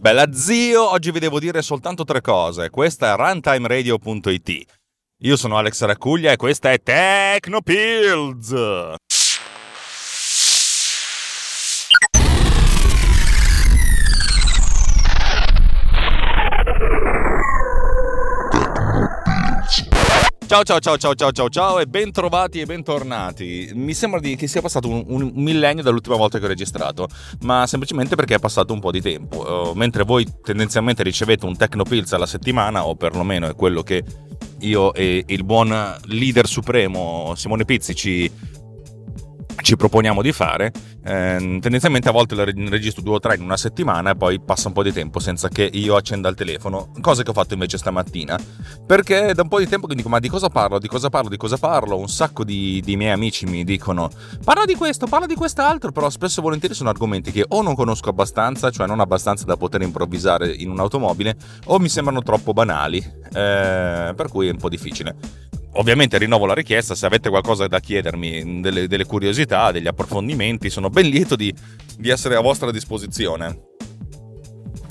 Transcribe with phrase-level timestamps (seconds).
[0.00, 2.70] Bella zio, oggi vi devo dire soltanto tre cose.
[2.70, 4.64] Questa è runtimeradio.it.
[5.24, 8.50] Io sono Alex Raccuglia e questa è Tecnopills.
[20.50, 23.70] Ciao ciao ciao ciao ciao ciao ciao e bentrovati e bentornati.
[23.72, 27.06] Mi sembra che sia passato un, un, millennio dall'ultima volta che ho registrato,
[27.42, 29.70] ma semplicemente perché è passato un po' di tempo.
[29.70, 34.02] Uh, mentre voi tendenzialmente ricevete un Tecnopills alla settimana, o perlomeno è quello che
[34.62, 38.28] io e il buon leader supremo Simone Pizzi ci
[39.62, 40.72] ci proponiamo di fare.
[41.02, 44.74] Eh, tendenzialmente a volte registro due o tre in una settimana e poi passa un
[44.74, 48.38] po' di tempo senza che io accenda il telefono, cosa che ho fatto invece stamattina.
[48.86, 50.78] Perché da un po' di tempo che dico: Ma di cosa parlo?
[50.78, 51.28] Di cosa parlo?
[51.28, 51.98] Di cosa parlo?
[51.98, 54.10] Un sacco di, di miei amici mi dicono:
[54.44, 55.92] Parla di questo, parla di quest'altro.
[55.92, 59.56] Però spesso e volentieri sono argomenti che o non conosco abbastanza, cioè non abbastanza da
[59.56, 62.98] poter improvvisare in un'automobile, o mi sembrano troppo banali.
[62.98, 65.16] Eh, per cui è un po' difficile
[65.72, 70.88] ovviamente rinnovo la richiesta, se avete qualcosa da chiedermi, delle, delle curiosità, degli approfondimenti, sono
[70.88, 71.54] ben lieto di,
[71.96, 73.68] di, essere a vostra disposizione.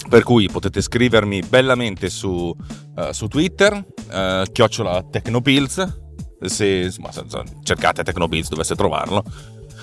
[0.10, 2.56] Per cui potete scrivermi bellamente su,
[2.96, 6.02] uh, su Twitter, uh, chiocciola Tecnopills,
[6.42, 7.12] se insomma,
[7.64, 9.24] cercate Tecnopills dovesse trovarlo,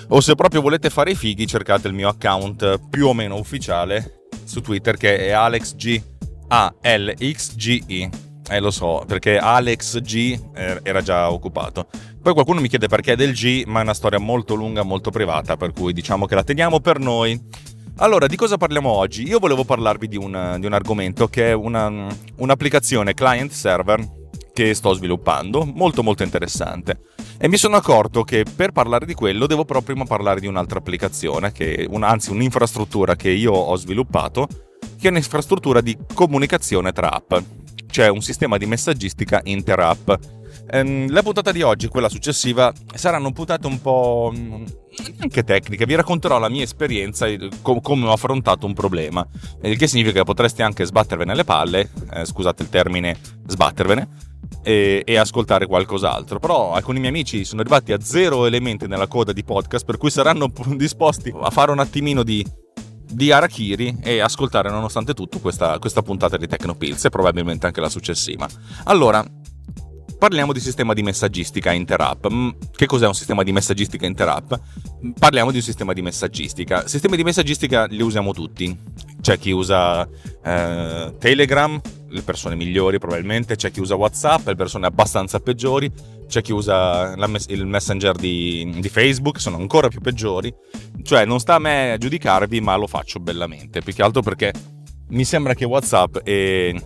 [0.09, 4.27] o se proprio volete fare i fighi cercate il mio account più o meno ufficiale
[4.43, 6.01] su Twitter che è AlexG,
[6.47, 8.09] A-L-X-G-I
[8.49, 11.87] eh lo so, perché Alex G eh, era già occupato.
[12.21, 15.11] Poi qualcuno mi chiede perché è del G, ma è una storia molto lunga, molto
[15.11, 17.39] privata, per cui diciamo che la teniamo per noi.
[17.97, 19.23] Allora, di cosa parliamo oggi?
[19.27, 22.07] Io volevo parlarvi di un, di un argomento che è una,
[22.37, 24.15] un'applicazione client-server
[24.53, 26.99] che sto sviluppando, molto molto interessante.
[27.37, 30.79] E mi sono accorto che per parlare di quello devo però prima parlare di un'altra
[30.79, 34.47] applicazione, che un, anzi un'infrastruttura che io ho sviluppato,
[34.99, 37.33] che è un'infrastruttura di comunicazione tra app
[37.87, 40.11] c'è un sistema di messaggistica inter-app.
[40.69, 44.65] Ehm, la puntata di oggi e quella successiva saranno puntate un po' mm,
[45.19, 45.85] anche tecniche.
[45.85, 49.25] Vi racconterò la mia esperienza e come ho affrontato un problema.
[49.61, 54.25] Il che significa che potreste anche sbattervene le palle, eh, scusate il termine sbattervene,
[54.63, 56.39] e, e, ascoltare qualcos'altro.
[56.39, 60.09] Però alcuni miei amici sono arrivati a zero elementi nella coda di podcast, per cui
[60.09, 62.45] saranno disposti a fare un attimino di
[63.09, 67.89] di Arakiri e ascoltare nonostante tutto questa, questa puntata di Tecnopills e probabilmente anche la
[67.89, 68.47] successiva.
[68.85, 69.25] Allora,
[70.17, 72.27] parliamo di sistema di messaggistica inter-app.
[72.31, 74.53] Mm, che cos'è un sistema di messaggistica inter-app?
[75.17, 76.87] Parliamo di un sistema di messaggistica.
[76.87, 78.77] Sistemi di messaggistica li usiamo tutti.
[79.21, 80.07] C'è chi usa
[80.43, 81.79] eh, Telegram,
[82.09, 85.91] le persone migliori probabilmente, c'è chi usa WhatsApp, le persone abbastanza peggiori,
[86.27, 90.53] c'è chi usa mes- il messenger di, di, Facebook, sono ancora più peggiori.
[91.01, 93.81] Cioè, non sta a me giudicarvi, ma lo faccio bellamente.
[93.81, 94.51] Più che altro perché
[95.09, 96.79] mi sembra che WhatsApp e,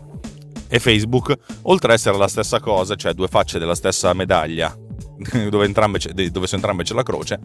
[0.68, 4.76] e Facebook, oltre ad essere la stessa cosa, cioè due facce della stessa medaglia,
[5.50, 6.00] dove, entrambe,
[6.32, 7.40] dove su entrambe c'è la croce,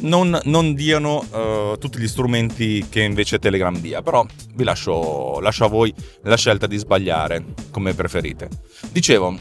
[0.00, 4.02] non, non diano uh, tutti gli strumenti che invece Telegram dia.
[4.02, 8.48] Però vi lascio, lascio a voi la scelta di sbagliare come preferite.
[8.90, 9.38] Dicevo,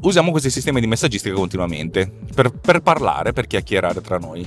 [0.00, 4.46] usiamo questi sistemi di messaggistica continuamente per, per parlare, per chiacchierare tra noi.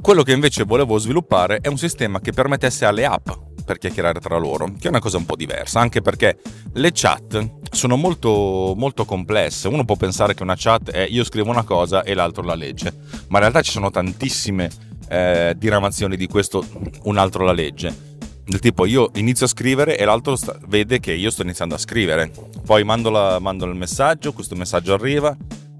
[0.00, 3.28] Quello che invece volevo sviluppare è un sistema che permettesse alle app
[3.64, 6.38] per chiacchierare tra loro, che è una cosa un po' diversa, anche perché
[6.74, 9.68] le chat sono molto, molto complesse.
[9.68, 12.92] Uno può pensare che una chat è io scrivo una cosa e l'altro la legge,
[13.28, 14.70] ma in realtà ci sono tantissime
[15.08, 16.64] eh, diramazioni di questo,
[17.04, 18.08] un altro la legge.
[18.44, 21.78] Del tipo io inizio a scrivere e l'altro sta, vede che io sto iniziando a
[21.78, 22.32] scrivere.
[22.64, 25.36] Poi mando, la, mando il messaggio, questo messaggio arriva.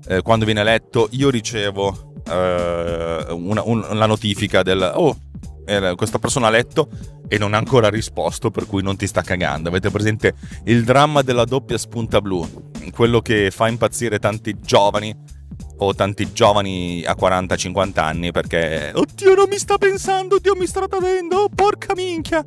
[0.07, 5.17] Eh, quando viene letto io ricevo eh, una, un, la notifica del oh,
[5.71, 6.89] eh, questa persona ha letto
[7.29, 9.69] e non ha ancora risposto, per cui non ti sta cagando.
[9.69, 10.35] Avete presente
[10.65, 12.47] il dramma della doppia spunta blu?
[12.93, 15.15] Quello che fa impazzire tanti giovani
[15.79, 20.87] o tanti giovani a 40-50 anni perché oddio non mi sta pensando, oddio mi sta
[20.87, 22.45] tradendo, porca minchia.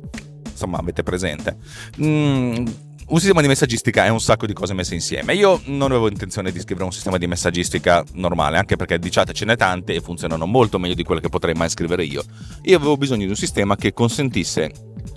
[0.48, 1.56] Insomma, avete presente.
[2.00, 2.66] Mm,
[3.06, 5.34] un sistema di messaggistica è un sacco di cose messe insieme.
[5.34, 9.44] Io non avevo intenzione di scrivere un sistema di messaggistica normale, anche perché diciate ce
[9.44, 12.22] n'è tante e funzionano molto meglio di quelle che potrei mai scrivere io.
[12.62, 14.70] Io avevo bisogno di un sistema che consentisse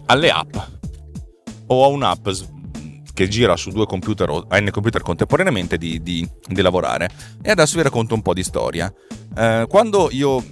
[0.07, 0.55] alle app
[1.67, 2.27] o a un'app
[3.13, 7.09] che gira su due computer o n computer contemporaneamente di, di, di lavorare.
[7.41, 8.93] E adesso vi racconto un po' di storia.
[9.35, 10.43] Eh, quando io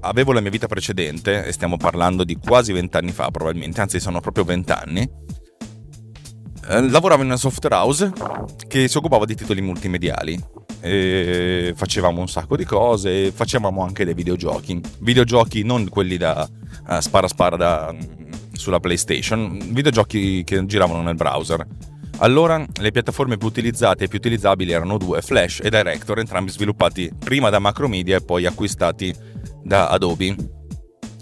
[0.00, 4.20] avevo la mia vita precedente, e stiamo parlando di quasi vent'anni fa probabilmente, anzi sono
[4.20, 5.08] proprio vent'anni,
[6.68, 8.12] eh, lavoravo in una software house
[8.66, 10.38] che si occupava di titoli multimediali.
[10.80, 14.80] E facevamo un sacco di cose, facevamo anche dei videogiochi.
[15.00, 16.48] Videogiochi non quelli da
[16.88, 17.94] uh, spara spara da,
[18.52, 21.66] sulla PlayStation, videogiochi che giravano nel browser.
[22.18, 27.10] Allora le piattaforme più utilizzate e più utilizzabili erano due, Flash e Director, entrambi sviluppati
[27.18, 29.14] prima da Macromedia e poi acquistati
[29.62, 30.55] da Adobe.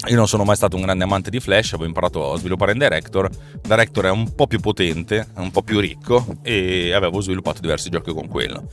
[0.07, 2.77] Io non sono mai stato un grande amante di Flash, avevo imparato a sviluppare in
[2.77, 3.29] Director.
[3.61, 8.13] Director è un po' più potente, un po' più ricco e avevo sviluppato diversi giochi
[8.13, 8.67] con quello.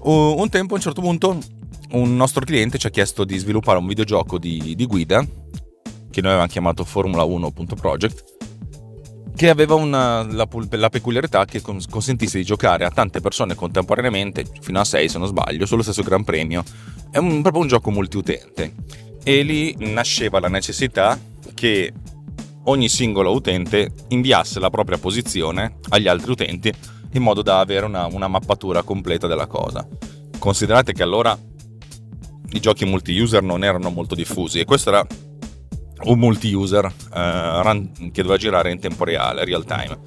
[0.00, 1.38] Un tempo, a un certo punto,
[1.92, 5.24] un nostro cliente ci ha chiesto di sviluppare un videogioco di, di guida,
[6.10, 8.24] che noi avevamo chiamato Formula 1.project,
[9.34, 14.78] che aveva una, la, la, peculiarità che consentisse di giocare a tante persone contemporaneamente, fino
[14.78, 16.62] a 6 se non sbaglio, sullo stesso Gran Premio.
[17.10, 18.74] È un, proprio un gioco multiutente.
[19.24, 21.18] E lì nasceva la necessità
[21.54, 21.92] che
[22.64, 26.72] ogni singolo utente inviasse la propria posizione agli altri utenti
[27.12, 29.86] in modo da avere una, una mappatura completa della cosa.
[30.38, 31.36] Considerate che allora
[32.50, 35.06] i giochi multi-user non erano molto diffusi e questo era
[36.04, 36.84] un multi-user
[37.14, 39.98] eh, che doveva girare in tempo reale, real time.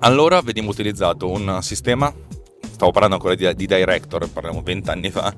[0.00, 2.12] Allora vediamo utilizzato un sistema,
[2.70, 5.34] stavo parlando ancora di, di Director, parliamo vent'anni fa,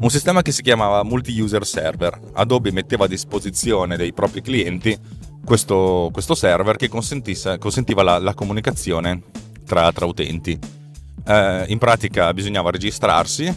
[0.00, 2.18] un sistema che si chiamava multi-user server.
[2.32, 4.98] Adobe metteva a disposizione dei propri clienti
[5.44, 9.22] questo, questo server che consentiva la, la comunicazione
[9.66, 10.58] tra, tra utenti.
[11.26, 13.54] Eh, in pratica bisognava registrarsi,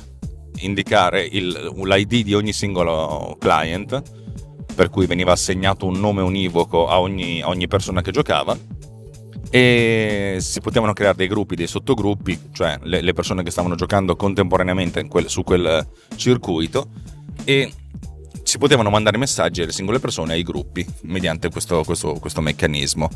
[0.58, 4.02] indicare il, l'ID di ogni singolo client,
[4.76, 8.58] per cui veniva assegnato un nome univoco a ogni, a ogni persona che giocava
[9.56, 14.16] e si potevano creare dei gruppi, dei sottogruppi, cioè le, le persone che stavano giocando
[14.16, 16.90] contemporaneamente quel, su quel circuito
[17.44, 17.72] e
[18.42, 23.08] si potevano mandare messaggi alle singole persone ai gruppi mediante questo, questo, questo meccanismo.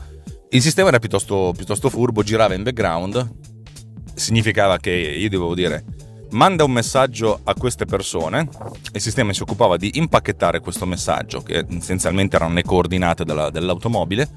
[0.49, 3.33] Il sistema era piuttosto, piuttosto furbo, girava in background,
[4.13, 5.85] significava che io dovevo dire
[6.31, 8.47] manda un messaggio a queste persone
[8.91, 14.29] il sistema si occupava di impacchettare questo messaggio che essenzialmente erano le coordinate della, dell'automobile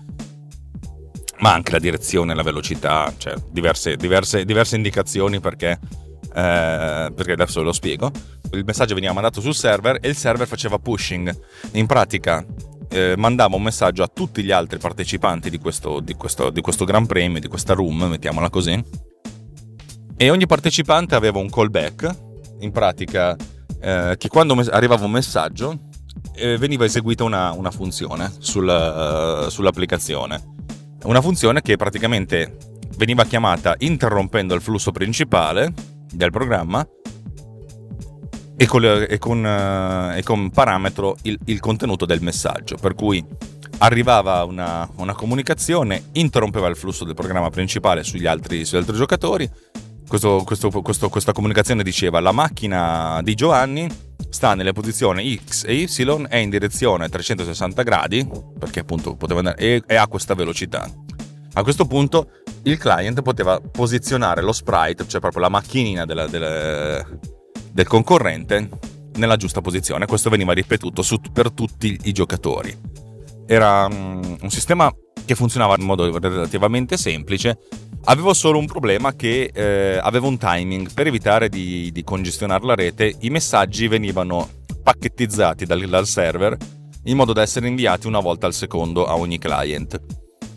[1.40, 5.78] ma anche la direzione, la velocità, cioè diverse, diverse, diverse indicazioni perché,
[6.34, 8.10] eh, perché adesso ve lo spiego.
[8.52, 11.34] Il messaggio veniva mandato sul server e il server faceva pushing.
[11.72, 12.44] In pratica
[12.90, 16.84] eh, mandava un messaggio a tutti gli altri partecipanti di questo, di, questo, di questo
[16.84, 18.82] Gran Premio, di questa room, mettiamola così.
[20.16, 22.10] E ogni partecipante aveva un callback,
[22.60, 23.34] in pratica
[23.80, 25.88] eh, che quando arrivava un messaggio
[26.34, 30.58] eh, veniva eseguita una, una funzione sul, uh, sull'applicazione
[31.04, 32.56] una funzione che praticamente
[32.96, 35.72] veniva chiamata interrompendo il flusso principale
[36.12, 36.86] del programma
[38.56, 43.24] e con, e con, eh, e con parametro il, il, contenuto del messaggio, per cui
[43.78, 49.50] arrivava una, una, comunicazione, interrompeva il flusso del programma principale sugli altri, sugli altri giocatori,
[50.06, 53.88] questo, questo, questo, questa comunicazione diceva la macchina di Giovanni
[54.28, 58.28] sta nelle posizioni X e Y, è in direzione 360 gradi,
[58.58, 60.88] perché appunto poteva andare, e, ha questa velocità.
[61.54, 62.30] A questo punto
[62.64, 67.04] il client poteva posizionare lo sprite, cioè proprio la macchinina della, della,
[67.72, 68.68] del concorrente,
[69.14, 70.06] nella giusta posizione.
[70.06, 72.76] Questo veniva ripetuto su, per tutti i giocatori.
[73.46, 74.92] Era um, un sistema
[75.30, 77.56] che funzionava in modo relativamente semplice.
[78.06, 80.92] Avevo solo un problema che eh, aveva un timing.
[80.92, 84.48] Per evitare di, di, congestionare la rete, i messaggi venivano
[84.82, 86.56] pacchettizzati dal, dal server
[87.04, 90.00] in modo da essere inviati una volta al secondo a ogni client.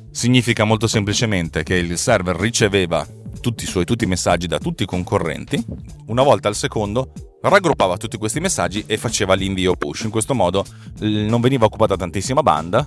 [0.09, 3.05] Significa molto semplicemente che il server riceveva
[3.41, 5.63] tutti i suoi tutti i messaggi da tutti i concorrenti,
[6.07, 7.11] una volta al secondo
[7.41, 10.03] raggruppava tutti questi messaggi e faceva l'invio push.
[10.03, 10.65] In questo modo
[11.01, 12.83] non veniva occupata tantissima banda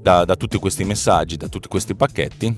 [0.00, 2.56] da, da tutti questi messaggi, da tutti questi pacchetti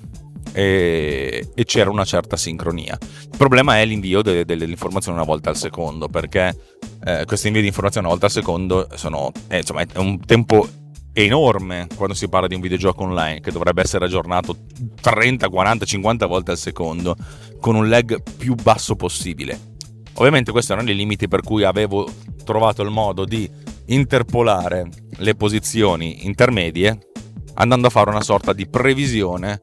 [0.52, 2.96] e, e, c'era una certa sincronia.
[3.00, 6.56] Il problema è l'invio delle, delle informazioni una volta al secondo, perché
[7.04, 10.68] eh, questo invio di informazioni una volta al secondo sono, eh, insomma, è un tempo
[11.14, 14.56] enorme quando si parla di un videogioco online che dovrebbe essere aggiornato
[15.00, 17.16] 30, 40, 50 volte al secondo
[17.60, 19.70] con un lag più basso possibile.
[20.14, 22.08] Ovviamente questi erano i limiti per cui avevo
[22.44, 23.48] trovato il modo di
[23.86, 27.11] interpolare le posizioni intermedie
[27.54, 29.62] andando a fare una sorta di previsione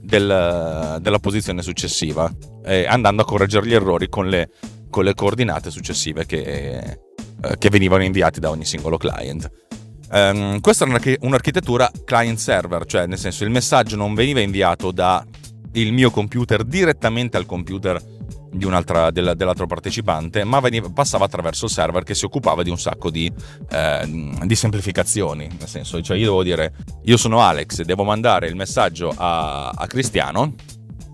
[0.00, 2.30] del, della posizione successiva
[2.64, 4.50] e andando a correggere gli errori con le,
[4.90, 9.50] con le coordinate successive che, eh, che venivano inviate da ogni singolo client.
[10.10, 15.26] Um, questa è un'architettura client-server, cioè nel senso il messaggio non veniva inviato dal
[15.72, 18.00] mio computer direttamente al computer
[18.50, 23.32] dell'altro partecipante, ma veniva, passava attraverso il server che si occupava di un sacco di,
[23.70, 25.48] eh, di, semplificazioni.
[25.58, 26.74] Nel senso, cioè io devo dire,
[27.04, 30.54] io sono Alex, devo mandare il messaggio a, a Cristiano.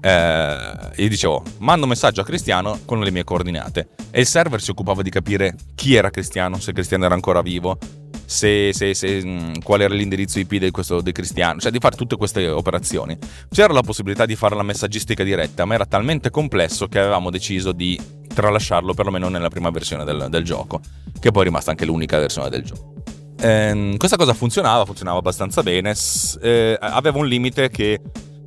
[0.01, 0.57] Eh,
[0.97, 3.89] io dicevo, mando un messaggio a Cristiano con le mie coordinate.
[4.11, 7.79] E il server si occupava di capire chi era Cristiano, se Cristiano era ancora vivo,
[8.27, 11.97] se, se, se, mm, qual era l'indirizzo IP di questo di Cristiano, cioè di fare
[11.97, 13.17] tutte queste operazioni.
[13.51, 17.73] C'era la possibilità di fare la messaggistica diretta, ma era talmente complesso che avevamo deciso
[17.73, 17.99] di
[18.33, 20.81] tralasciarlo perlomeno nella prima versione del, del gioco,
[21.21, 22.95] che poi è rimasta anche l'unica versione del gioco.
[23.41, 25.95] Ehm, questa cosa funzionava, funzionava abbastanza bene,
[26.41, 28.01] eh, aveva un limite che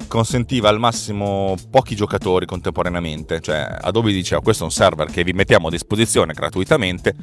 [0.07, 5.33] consentiva al massimo pochi giocatori contemporaneamente, cioè Adobe diceva questo è un server che vi
[5.33, 7.13] mettiamo a disposizione gratuitamente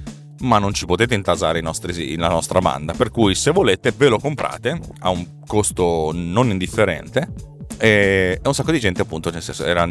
[0.41, 2.93] ma non ci potete intasare nostri, la nostra banda.
[2.93, 7.53] Per cui, se volete, ve lo comprate a un costo non indifferente.
[7.79, 9.89] E un sacco di gente, appunto, nel senso, era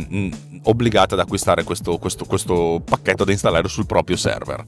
[0.64, 4.64] obbligata ad acquistare questo, questo, questo pacchetto da installare sul proprio server.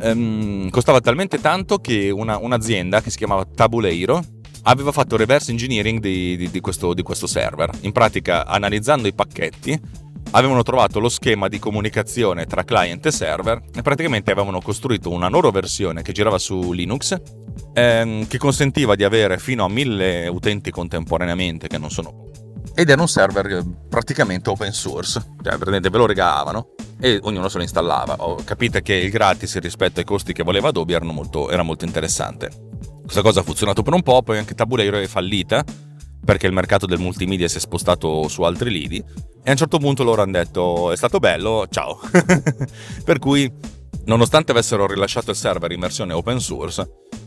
[0.00, 4.22] Ehm, costava talmente tanto che una, un'azienda che si chiamava Tabuleiro
[4.64, 7.70] aveva fatto reverse engineering di, di, di, questo, di questo server.
[7.80, 9.80] In pratica, analizzando i pacchetti,
[10.32, 15.28] avevano trovato lo schema di comunicazione tra client e server e praticamente avevano costruito una
[15.28, 17.20] loro versione che girava su Linux
[17.72, 22.30] ehm, che consentiva di avere fino a mille utenti contemporaneamente che non sono
[22.74, 25.22] ed era un server praticamente open source.
[25.42, 28.16] Cioè ve lo regalavano e ognuno se lo installava.
[28.18, 32.50] Oh, capite che il gratis rispetto ai costi che voleva Adobe molto, era molto interessante.
[33.02, 35.62] Questa cosa ha funzionato per un po' poi anche Tabuleiro è fallita
[36.24, 39.78] perché il mercato del multimedia si è spostato su altri lidi e a un certo
[39.78, 41.98] punto loro hanno detto è stato bello, ciao.
[43.04, 43.52] per cui
[44.04, 46.82] nonostante avessero rilasciato il server in versione open source,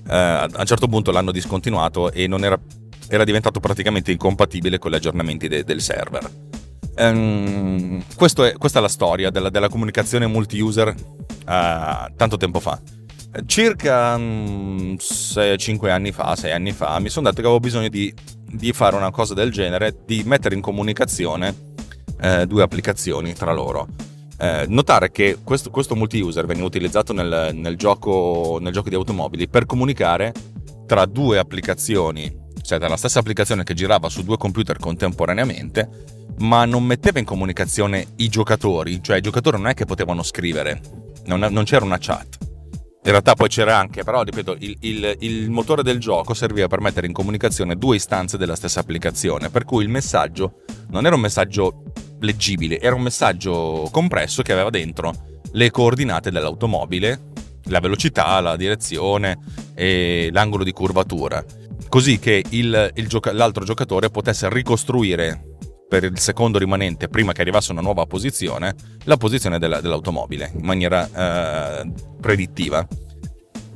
[0.07, 2.59] eh, a un certo punto l'hanno discontinuato e era,
[3.07, 6.53] era diventato praticamente incompatibile con gli aggiornamenti de, del server.
[6.97, 8.01] Um,
[8.47, 12.79] è, questa è la storia della, della comunicazione multi-user uh, tanto tempo fa.
[13.45, 18.13] Circa um, 5 anni fa, 6 anni fa, mi sono detto che avevo bisogno di
[18.55, 21.73] di fare una cosa del genere, di mettere in comunicazione
[22.21, 23.87] eh, due applicazioni tra loro.
[24.37, 29.47] Eh, notare che questo, questo multi-user veniva utilizzato nel, nel, gioco, nel gioco di automobili
[29.47, 30.33] per comunicare
[30.85, 35.89] tra due applicazioni, cioè tra la stessa applicazione che girava su due computer contemporaneamente,
[36.39, 40.81] ma non metteva in comunicazione i giocatori, cioè i giocatori non è che potevano scrivere,
[41.25, 42.44] non, non c'era una chat
[43.05, 46.81] in realtà poi c'era anche, però ripeto, il, il, il, motore del gioco serviva per
[46.81, 51.21] mettere in comunicazione due istanze della stessa applicazione, per cui il messaggio non era un
[51.21, 51.83] messaggio
[52.21, 55.13] leggibile, era un messaggio compresso che aveva dentro
[55.51, 57.33] le coordinate dell'automobile,
[57.65, 59.37] la velocità, la direzione
[59.75, 61.45] e l'angolo di curvatura,
[61.87, 65.54] così che il, gioca- l'altro giocatore potesse ricostruire
[65.87, 70.65] per il secondo rimanente, prima che arrivasse una nuova posizione, la posizione della, dell'automobile in
[70.65, 72.85] maniera eh, predittiva.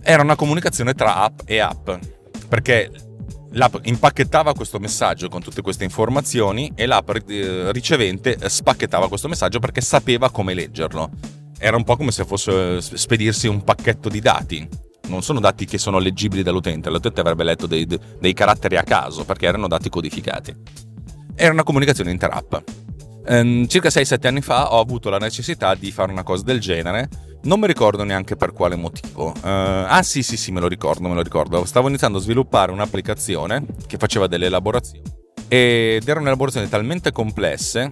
[0.01, 1.89] Era una comunicazione tra app e app,
[2.47, 2.91] perché
[3.51, 9.59] l'app impacchettava questo messaggio con tutte queste informazioni e l'app eh, ricevente spacchettava questo messaggio
[9.59, 11.09] perché sapeva come leggerlo.
[11.57, 14.67] Era un po' come se fosse eh, spedirsi un pacchetto di dati.
[15.07, 17.87] Non sono dati che sono leggibili dall'utente, l'utente avrebbe letto dei,
[18.19, 20.55] dei caratteri a caso perché erano dati codificati
[21.39, 22.53] era una comunicazione interapp.
[23.27, 27.07] Um, circa 6-7 anni fa ho avuto la necessità di fare una cosa del genere.
[27.43, 29.27] Non mi ricordo neanche per quale motivo.
[29.27, 31.63] Uh, ah, sì, sì, sì, me lo ricordo, me lo ricordo.
[31.63, 35.01] Stavo iniziando a sviluppare un'applicazione che faceva delle elaborazioni.
[35.47, 37.89] Ed erano elaborazioni talmente complesse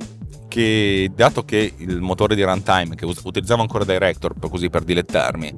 [0.50, 5.56] che, dato che il motore di runtime, che utilizzavo ancora Director, così per dilettarmi,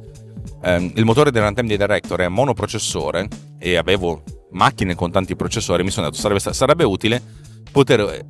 [0.63, 3.27] um, il motore di runtime di Director è monoprocessore
[3.57, 8.25] e avevo macchine con tanti processori, mi sono detto sarebbe, sarebbe utile poter eh,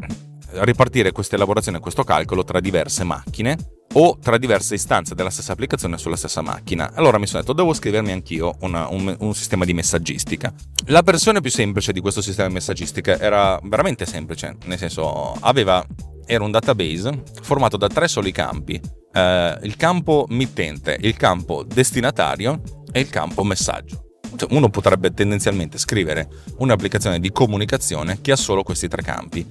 [0.52, 3.58] ripartire questa elaborazione questo calcolo tra diverse macchine
[3.94, 6.92] o tra diverse istanze della stessa applicazione sulla stessa macchina.
[6.94, 10.54] Allora mi sono detto, devo scrivermi anch'io una, un, un, sistema di messaggistica.
[10.88, 15.84] La versione più semplice di questo sistema di messaggistica era veramente semplice, nel senso aveva,
[16.26, 18.80] era un database formato da tre soli campi,
[19.12, 24.09] eh, il campo mittente, il campo destinatario e il campo messaggio.
[24.36, 29.46] Cioè, uno potrebbe tendenzialmente scrivere un'applicazione di comunicazione che ha solo questi tre campi.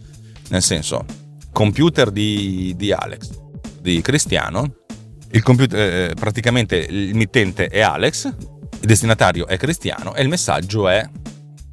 [0.48, 1.04] Nel senso,
[1.52, 3.30] computer di, di Alex,
[3.80, 4.76] di Cristiano,
[5.30, 10.88] il computer, eh, praticamente il mittente è Alex, il destinatario è Cristiano e il messaggio
[10.88, 11.06] è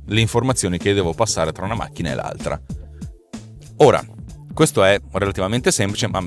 [0.07, 2.59] le informazioni che devo passare tra una macchina e l'altra.
[3.77, 4.03] Ora,
[4.53, 6.23] questo è relativamente semplice, ma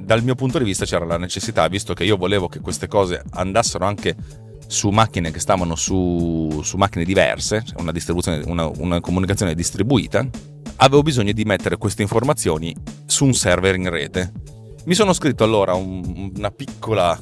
[0.00, 3.22] dal mio punto di vista c'era la necessità, visto che io volevo che queste cose
[3.30, 4.14] andassero anche
[4.66, 7.92] su macchine che stavano su, su macchine diverse, una,
[8.44, 10.26] una, una comunicazione distribuita,
[10.76, 12.74] avevo bisogno di mettere queste informazioni
[13.06, 14.32] su un server in rete.
[14.84, 17.18] Mi sono scritto allora un, una piccola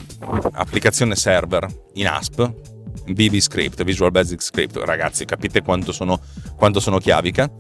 [0.53, 2.53] applicazione server in ASP,
[3.07, 4.77] VB Script, Visual Basic Script.
[4.77, 6.21] Ragazzi, capite quanto sono,
[6.57, 7.51] quanto sono chiavica?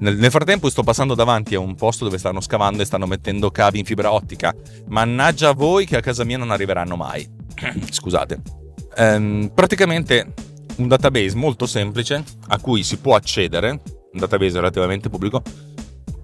[0.00, 3.50] Nel, nel, frattempo sto passando davanti a un posto dove stanno scavando e stanno mettendo
[3.50, 4.54] cavi in fibra ottica.
[4.88, 7.26] Mannaggia voi che a casa mia non arriveranno mai.
[7.90, 8.67] Scusate.
[8.98, 10.34] Ehm, praticamente
[10.78, 15.40] un database molto semplice a cui si può accedere, un database relativamente pubblico,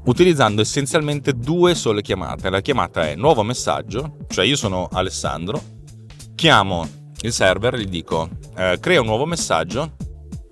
[0.07, 2.51] utilizzando essenzialmente due sole chiamate.
[2.51, 5.63] La chiamata è nuovo messaggio, cioè io sono Alessandro,
[6.35, 6.87] chiamo
[7.21, 9.95] il server, gli dico eh, crea un nuovo messaggio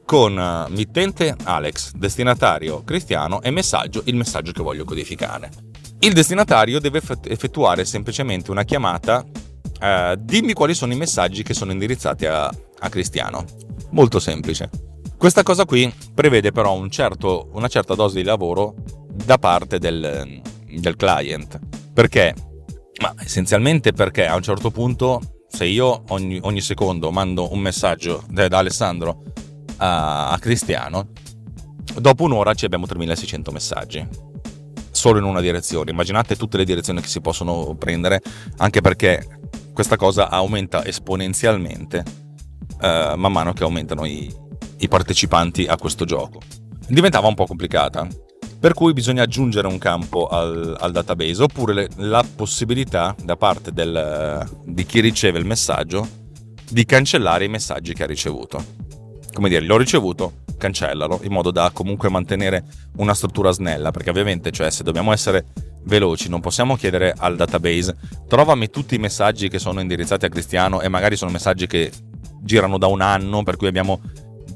[0.05, 5.51] con uh, mittente Alex, destinatario Cristiano e messaggio il messaggio che voglio codificare.
[6.01, 9.25] Il destinatario deve effettuare semplicemente una chiamata
[9.83, 13.45] uh, dimmi quali sono i messaggi che sono indirizzati a, a Cristiano.
[13.91, 14.71] Molto semplice.
[15.17, 18.75] Questa cosa qui prevede però un certo, una certa dose di lavoro
[19.13, 21.59] da parte del, del client.
[21.93, 22.35] Perché?
[23.01, 28.25] Ma essenzialmente perché a un certo punto se io ogni, ogni secondo mando un messaggio
[28.29, 29.23] da, da Alessandro
[29.77, 31.11] a, a Cristiano,
[32.01, 34.09] dopo un'ora ci abbiamo 3600 messaggi
[34.91, 35.91] solo in una direzione.
[35.91, 38.21] Immaginate tutte le direzioni che si possono prendere,
[38.59, 39.41] anche perché
[39.73, 42.05] questa cosa aumenta esponenzialmente
[42.81, 44.33] uh, man mano che aumentano i,
[44.79, 46.41] i, partecipanti a questo gioco.
[46.87, 48.07] Diventava un po' complicata,
[48.59, 53.73] per cui bisogna aggiungere un campo al, al database oppure le, la possibilità da parte
[53.73, 56.07] del, di chi riceve il messaggio
[56.69, 58.83] di cancellare i messaggi che ha ricevuto
[59.33, 62.65] come dire, l'ho ricevuto, cancellalo, in modo da comunque mantenere
[62.99, 65.47] una struttura snella, perché ovviamente, cioè, se dobbiamo essere
[65.85, 67.97] veloci, non possiamo chiedere al database
[68.29, 71.91] trovami tutti i messaggi che sono indirizzati a Cristiano e magari sono messaggi che
[72.41, 74.01] girano da un anno, per cui abbiamo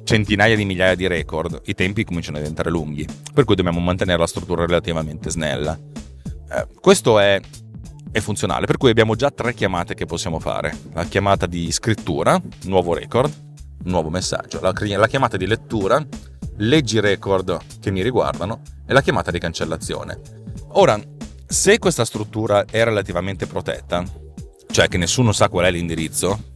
[0.05, 4.19] centinaia di migliaia di record, i tempi cominciano a diventare lunghi, per cui dobbiamo mantenere
[4.19, 5.77] la struttura relativamente snella.
[6.49, 7.41] Eh, questo è,
[8.13, 10.73] è funzionale, per cui abbiamo già tre chiamate che possiamo fare.
[10.93, 13.46] La chiamata di scrittura, nuovo record,
[13.85, 16.05] nuovo messaggio, la, la chiamata di lettura,
[16.59, 20.21] leggi record che mi riguardano e la chiamata di cancellazione.
[20.73, 20.99] Ora,
[21.47, 24.05] se questa struttura è relativamente protetta,
[24.71, 26.55] cioè che nessuno sa qual è l'indirizzo,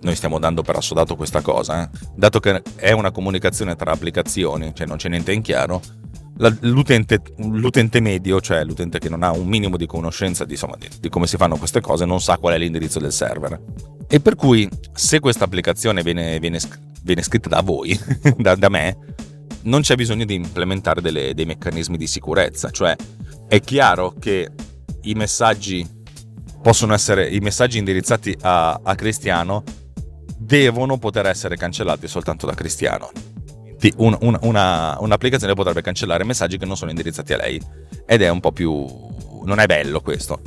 [0.00, 1.88] noi stiamo dando per assodato questa cosa, eh?
[2.14, 5.80] dato che è una comunicazione tra applicazioni, cioè non c'è niente in chiaro,
[6.60, 10.88] l'utente, l'utente, medio, cioè l'utente che non ha un minimo di conoscenza di, insomma, di,
[11.00, 13.60] di, come si fanno queste cose, non sa qual è l'indirizzo del server.
[14.08, 16.58] E per cui se questa applicazione viene, viene,
[17.02, 17.98] viene scritta da voi,
[18.36, 18.96] da, da, me,
[19.62, 22.70] non c'è bisogno di implementare delle, dei meccanismi di sicurezza.
[22.70, 22.96] Cioè
[23.48, 24.50] è chiaro che
[25.02, 25.86] i messaggi
[26.62, 29.62] possono essere, i messaggi indirizzati a, a Cristiano
[30.36, 33.10] devono poter essere cancellati soltanto da Cristiano
[33.96, 37.60] un, un, una, un'applicazione potrebbe cancellare messaggi che non sono indirizzati a lei.
[38.06, 38.86] Ed è un po' più...
[39.44, 40.40] non è bello questo.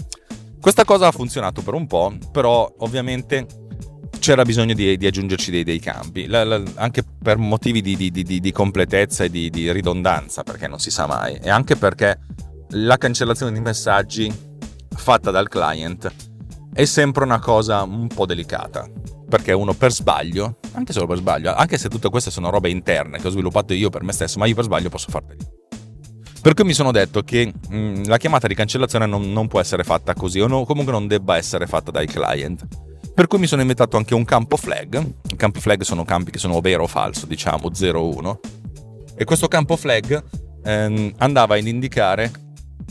[0.59, 3.45] Questa cosa ha funzionato per un po', però ovviamente
[4.19, 8.39] c'era bisogno di, di aggiungerci dei, dei campi, la, la, anche per motivi di, di,
[8.39, 12.19] di completezza e di, ridondanza, perché non si sa mai, e anche perché
[12.71, 14.33] la cancellazione di messaggi
[14.89, 16.11] fatta dal client
[16.73, 18.89] è sempre una cosa un po' delicata
[19.27, 23.19] perché uno per sbaglio, anche solo per sbaglio, anche se tutte queste sono robe interne
[23.19, 25.45] che ho sviluppato io per me stesso, ma io per sbaglio posso farteli.
[26.41, 29.59] Per cui mi sono detto che mh, mm, la chiamata di cancellazione non, non, può
[29.59, 32.65] essere fatta così, o no, comunque non debba essere fatta dai client.
[33.13, 35.13] Per cui mi sono inventato anche un campo flag.
[35.29, 38.37] I campi flag sono campi che sono vero o falso, diciamo 0-1.
[39.15, 40.23] E questo campo flag
[40.63, 42.31] ehm, andava ad indicare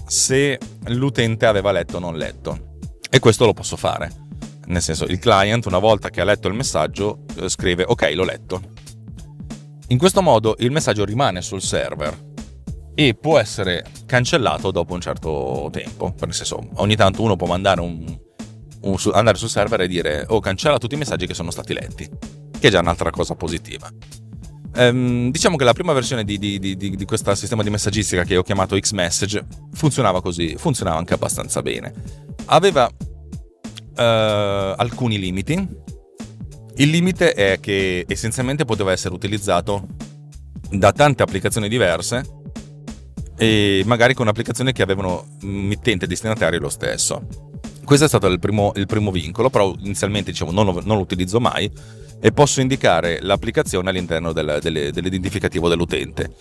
[0.05, 2.79] se l'utente aveva letto o non letto.
[3.09, 4.26] E questo lo posso fare
[4.67, 8.25] nel senso, il client, una volta che ha letto il messaggio, eh, scrive ok, l'ho
[8.25, 8.61] letto.
[9.89, 12.35] In questo modo il messaggio rimane sul server
[12.95, 16.15] e può essere cancellato dopo un certo tempo.
[16.19, 18.19] Nel senso, ogni tanto uno può mandare un,
[18.81, 22.09] un, andare sul server e dire oh, cancella tutti i messaggi che sono stati letti,
[22.59, 23.89] che è già un'altra cosa positiva.
[24.75, 28.37] Ehm, diciamo che la prima versione di, di, di, di, questo sistema di messaggistica che
[28.37, 31.93] ho chiamato Xmessage funzionava così, funzionava anche abbastanza bene.
[32.47, 32.91] Aveva
[33.97, 35.55] alcuni limiti.
[36.79, 39.87] Il limite è che essenzialmente poteva essere utilizzato
[40.71, 42.23] da tante applicazioni diverse
[43.39, 47.27] e magari con applicazioni che avevano mittente e destinatario lo stesso.
[47.85, 51.03] Questo è stato il primo, il primo vincolo, però inizialmente diciamo, non, lo, non, lo,
[51.03, 51.71] utilizzo mai
[52.21, 56.35] e posso indicare l'applicazione all'interno del, delle, dell'identificativo dell'utente,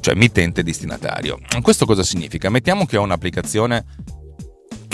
[0.00, 1.38] cioè mittente e destinatario.
[1.60, 2.48] Questo cosa significa?
[2.48, 3.84] Mettiamo che ho un'applicazione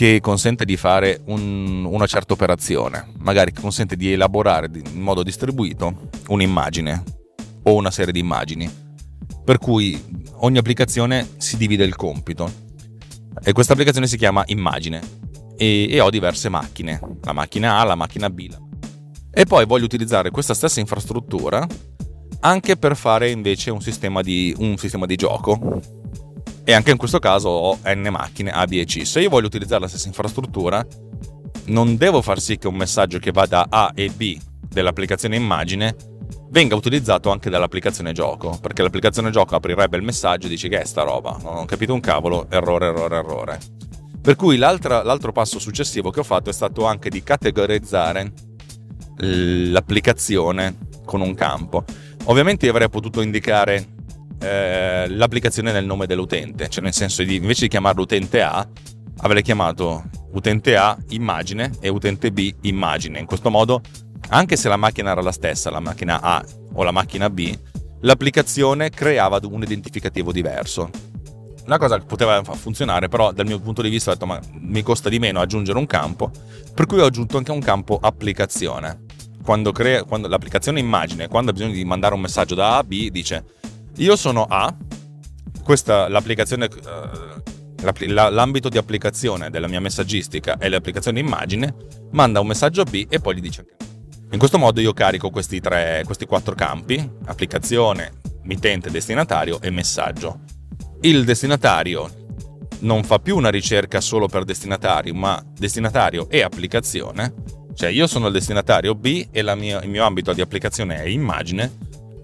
[0.02, 6.08] che consente di fare un, una certa operazione, magari consente di elaborare in modo distribuito
[6.26, 7.04] un'immagine
[7.62, 8.68] o una serie di immagini,
[9.44, 9.96] per cui
[10.38, 12.50] ogni applicazione si divide il compito.
[13.44, 15.00] E questa applicazione si chiama immagine.
[15.56, 18.52] E, e ho diverse macchine, la macchina A, la macchina B.
[19.30, 21.64] E poi voglio utilizzare questa stessa infrastruttura
[22.40, 26.00] anche per fare invece un sistema di, un sistema di gioco
[26.64, 29.06] e anche in questo caso ho n macchine A, B e C.
[29.06, 30.84] Se io voglio utilizzare la stessa infrastruttura,
[31.66, 35.94] non devo far sì che un messaggio che va da A e B dell'applicazione immagine
[36.50, 40.84] venga utilizzato anche dall'applicazione gioco, perché l'applicazione gioco aprirebbe il messaggio e dice che è
[40.84, 43.58] sta roba, non ho capito un cavolo, errore, errore, errore.
[44.20, 48.32] Per cui l'altro passo successivo che ho fatto è stato anche di categorizzare
[49.16, 51.84] l'applicazione con un campo.
[52.24, 53.91] Ovviamente io avrei potuto indicare
[54.42, 58.66] eh, l'applicazione nel nome dell'utente, cioè nel senso di invece di chiamarlo utente A,
[59.18, 60.02] avrei chiamato
[60.32, 63.18] utente A immagine e utente B immagine.
[63.18, 63.80] In questo modo,
[64.28, 67.56] anche se la macchina era la stessa, la macchina A o la macchina B,
[68.00, 70.90] l'applicazione creava un identificativo diverso.
[71.64, 74.82] Una cosa che poteva funzionare, però dal mio punto di vista ho detto ma mi
[74.82, 76.30] costa di meno aggiungere un campo,
[76.74, 79.04] per cui ho aggiunto anche un campo applicazione.
[79.44, 82.84] Quando, crea, quando l'applicazione immagine, quando ha bisogno di mandare un messaggio da A a
[82.84, 83.44] B, dice
[83.96, 84.74] io sono A,
[85.62, 87.40] questa l'applicazione uh,
[88.06, 91.74] l'ambito di applicazione della mia messaggistica è l'applicazione immagine,
[92.12, 93.90] manda un messaggio a B e poi gli dice anche
[94.32, 100.40] in questo modo io carico questi, tre, questi quattro campi, applicazione, mittente, destinatario e messaggio.
[101.02, 102.10] Il destinatario
[102.78, 107.34] non fa più una ricerca solo per destinatario, ma destinatario e applicazione.
[107.74, 111.70] Cioè io sono il destinatario B e mia, il mio ambito di applicazione è immagine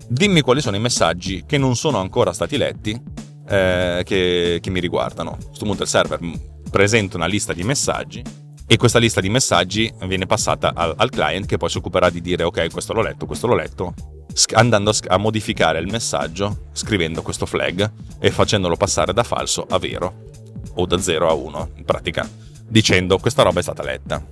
[0.09, 3.01] dimmi quali sono i messaggi che non sono ancora stati letti
[3.49, 5.31] eh, che, che, mi riguardano.
[5.31, 6.19] A questo punto il server
[6.71, 8.23] presenta una lista di messaggi
[8.67, 12.21] e questa lista di messaggi viene passata al, al client che poi si occuperà di
[12.21, 13.95] dire ok questo l'ho letto, questo l'ho letto,
[14.55, 20.27] andando a modificare il messaggio scrivendo questo flag e facendolo passare da falso a vero
[20.75, 22.29] o da 0 a 1 in pratica
[22.69, 24.23] dicendo questa roba è stata letta.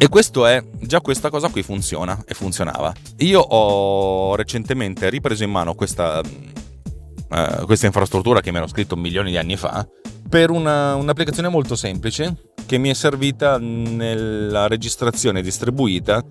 [0.00, 2.94] E questo è, già questa cosa qui funziona e funzionava.
[3.18, 9.30] Io ho recentemente ripreso in mano questa, uh, questa infrastruttura che mi ero scritto milioni
[9.30, 9.84] di anni fa
[10.28, 16.24] per una, un'applicazione molto semplice che mi è servita nella registrazione distribuita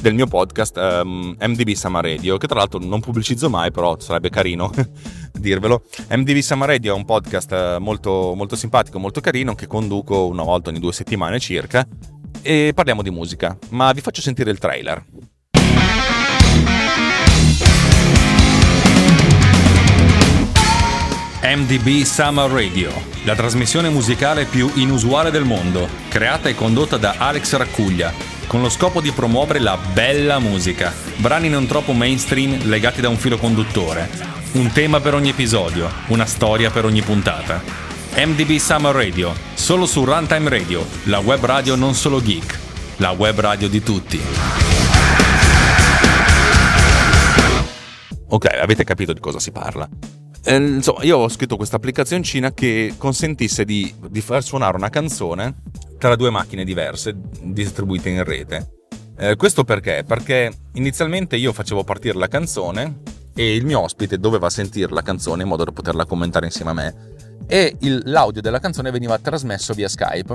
[0.00, 4.00] del mio podcast um, ehm, MDB Summer Radio, che tra l'altro non pubblicizzo mai, però
[4.00, 4.72] sarebbe carino
[5.38, 5.84] dirvelo.
[6.10, 10.70] MDB Summer Radio è un podcast molto, molto simpatico, molto carino, che conduco una volta
[10.70, 11.86] ogni due settimane circa
[12.40, 15.04] e parliamo di musica, ma vi faccio sentire il trailer.
[21.44, 22.92] MDB Summer Radio,
[23.24, 28.12] la trasmissione musicale più inusuale del mondo, creata e condotta da Alex Raccuglia,
[28.46, 33.16] con lo scopo di promuovere la bella musica, brani non troppo mainstream legati da un
[33.16, 34.08] filo conduttore,
[34.52, 37.91] un tema per ogni episodio, una storia per ogni puntata.
[38.14, 42.58] MDB Summer Radio, solo su Runtime Radio, la web radio non solo geek,
[42.98, 44.20] la web radio di tutti.
[48.28, 49.88] Ok, avete capito di cosa si parla.
[50.44, 55.62] Eh, insomma, io ho scritto questa applicazioncina che consentisse di, di far suonare una canzone
[55.96, 58.72] tra due macchine diverse distribuite in rete.
[59.16, 60.04] Eh, questo perché?
[60.06, 63.00] Perché inizialmente io facevo partire la canzone
[63.34, 66.74] e il mio ospite doveva sentire la canzone in modo da poterla commentare insieme a
[66.74, 67.11] me
[67.46, 70.34] e il, l'audio della canzone veniva trasmesso via Skype,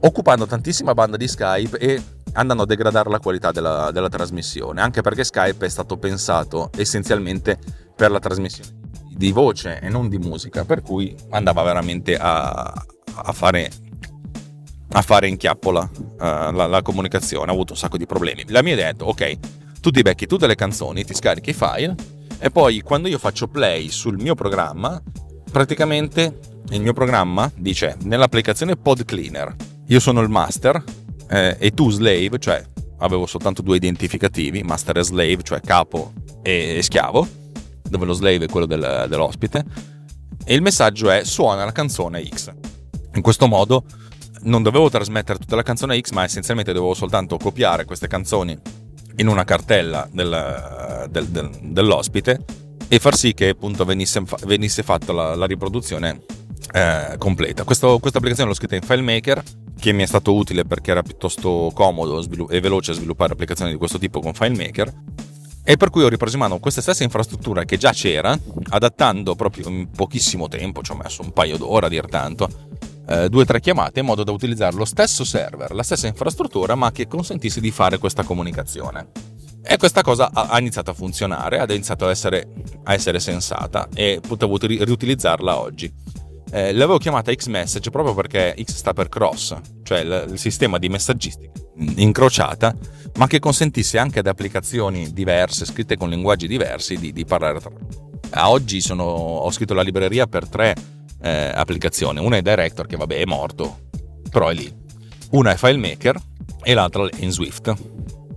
[0.00, 2.02] occupando tantissima banda di Skype e
[2.32, 7.58] andando a degradare la qualità della, della trasmissione, anche perché Skype è stato pensato essenzialmente
[7.94, 8.84] per la trasmissione
[9.16, 12.72] di voce e non di musica, per cui andava veramente a,
[13.14, 13.70] a fare
[14.88, 16.16] a fare in chiappola uh,
[16.52, 18.44] la, la, comunicazione, ha avuto un sacco di problemi.
[18.48, 19.38] La mia idea è ok,
[19.80, 21.94] tu ti becchi tutte le canzoni, ti scarichi i file
[22.38, 25.00] e poi quando io faccio play sul mio programma
[25.50, 26.38] praticamente
[26.70, 29.54] il mio programma dice nell'applicazione Pod Cleaner
[29.86, 30.82] io sono il master
[31.28, 32.64] eh, e tu slave, cioè
[32.98, 37.26] avevo soltanto due identificativi, master e slave, cioè capo e, schiavo,
[37.82, 39.64] dove lo slave è quello del, dell'ospite,
[40.44, 42.52] e il messaggio è suona la canzone X.
[43.14, 43.84] In questo modo
[44.42, 48.56] non dovevo trasmettere tutta la canzone X, ma essenzialmente dovevo soltanto copiare queste canzoni
[49.16, 52.44] in una cartella del, del, del, dell'ospite
[52.88, 56.22] e far sì che appunto venisse, venisse fatta la, la riproduzione
[56.72, 57.64] eh, completa.
[57.64, 59.42] Questo, questa applicazione l'ho scritta in FileMaker
[59.78, 63.98] che mi è stato utile perché era piuttosto comodo e veloce sviluppare applicazioni di questo
[63.98, 64.92] tipo con FileMaker
[65.68, 69.68] e per cui ho ripreso in mano questa stessa infrastruttura che già c'era, adattando proprio
[69.68, 72.48] in pochissimo tempo, ci ho messo un paio d'ore a dir tanto,
[73.08, 76.74] eh, due o tre chiamate in modo da utilizzare lo stesso server, la stessa infrastruttura,
[76.74, 79.08] ma che consentisse di fare questa comunicazione.
[79.62, 82.48] E questa cosa ha iniziato a funzionare, ha iniziato a essere,
[82.84, 85.92] a essere sensata e potevo riutilizzarla oggi.
[86.52, 90.88] Eh, l'avevo chiamata X-Message proprio perché X sta per cross, cioè il, il sistema di
[90.88, 92.74] messaggistica incrociata,
[93.16, 97.70] ma che consentisse anche ad applicazioni diverse, scritte con linguaggi diversi, di, di parlare tra
[97.70, 98.10] loro.
[98.30, 100.74] A oggi sono, ho scritto la libreria per tre
[101.26, 102.20] eh, applicazioni.
[102.20, 103.80] Una è Director, che vabbè è morto,
[104.30, 104.72] però è lì.
[105.30, 106.16] Una è FileMaker
[106.62, 107.74] e l'altra è in Swift,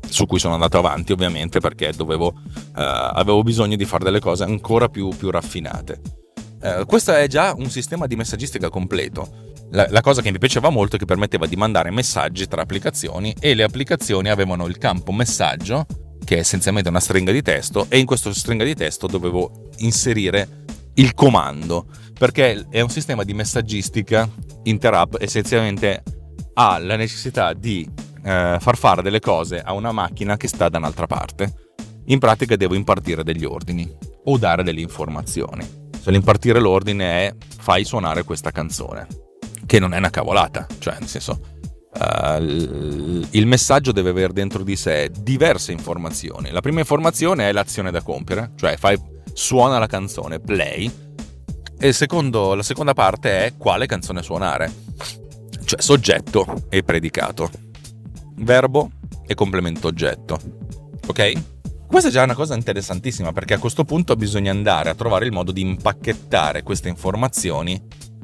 [0.07, 4.43] su cui sono andato avanti ovviamente perché dovevo, eh, avevo bisogno di fare delle cose
[4.43, 6.01] ancora più, più raffinate.
[6.61, 9.47] Eh, questo è già un sistema di messaggistica completo.
[9.71, 13.35] La, la, cosa che mi piaceva molto è che permetteva di mandare messaggi tra applicazioni
[13.39, 15.85] e le applicazioni avevano il campo messaggio,
[16.25, 20.58] che è essenzialmente una stringa di testo, e in questa stringa di testo dovevo inserire
[20.99, 24.29] il comando, perché è un sistema di messaggistica
[24.63, 26.03] interapp essenzialmente
[26.53, 27.89] ha la necessità di
[28.23, 31.67] eh, far fare delle cose a una macchina che sta da un'altra parte.
[32.07, 33.89] In pratica devo impartire degli ordini
[34.25, 35.65] o dare delle informazioni.
[36.01, 39.07] Se l'impartire l'ordine è fai suonare questa canzone,
[39.65, 41.39] che non è una cavolata, cioè nel senso
[41.93, 46.51] uh, il messaggio deve avere dentro di sé diverse informazioni.
[46.51, 48.97] La prima informazione è l'azione da compiere, cioè fai,
[49.39, 50.91] suona la canzone, play,
[51.79, 54.69] e secondo, la seconda parte è quale canzone suonare,
[55.63, 57.49] cioè soggetto e predicato,
[58.35, 58.91] verbo
[59.25, 60.37] e complemento oggetto.
[61.07, 61.31] Ok?
[61.87, 65.31] Questa è già una cosa interessantissima perché a questo punto bisogna andare a trovare il
[65.31, 67.81] modo di impacchettare queste informazioni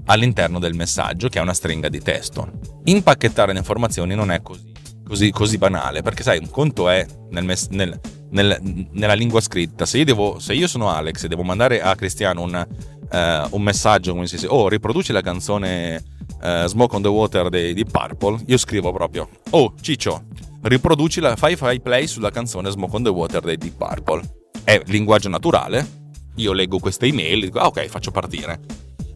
[0.08, 2.60] all'interno del messaggio che è una stringa di testo.
[2.84, 4.70] Impacchettare le informazioni non è così,
[5.06, 8.00] così, così banale perché sai, un conto è nel nel,
[8.32, 9.86] nel, nella lingua scritta.
[9.86, 12.68] Se io, devo, se io, sono Alex e devo mandare a Cristiano un,
[13.12, 16.04] uh, un messaggio come si dice, oh riproduci la canzone
[16.42, 20.26] uh, Smoke on the Water di, di Purple, io scrivo proprio, oh Ciccio,
[20.62, 24.22] riproducila, fai, fai play sulla canzone Smoke on the Water dei Deep Purple.
[24.64, 26.04] È linguaggio naturale,
[26.36, 28.60] io leggo queste email e dico, ah ok, faccio partire.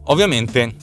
[0.04, 0.74] Ovviamente,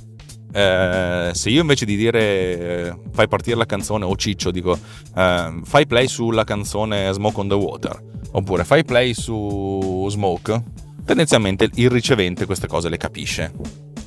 [0.51, 4.77] eh, se io invece di dire eh, fai partire la canzone o ciccio, dico
[5.15, 10.63] eh, fai play sulla canzone Smoke on the Water, oppure fai play su Smoke,
[11.05, 13.53] tendenzialmente il ricevente queste cose le capisce.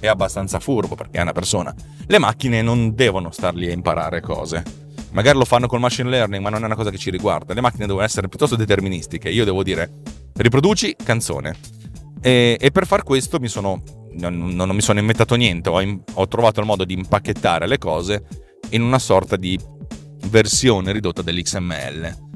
[0.01, 1.75] È abbastanza furbo perché è una persona.
[2.07, 6.43] Le macchine non devono star lì a imparare cose Magari lo fanno col machine learning,
[6.43, 7.53] ma non è una cosa che ci riguarda.
[7.53, 9.29] Le macchine devono essere piuttosto deterministiche.
[9.29, 9.91] Io devo dire,
[10.35, 11.57] riproduci canzone.
[12.21, 16.29] E, e per far questo mi sono, non, non, mi sono inventato niente, ho, ho
[16.29, 18.25] trovato il modo di impacchettare le cose
[18.71, 19.59] in una sorta di
[20.29, 22.29] versione ridotta dell'XML.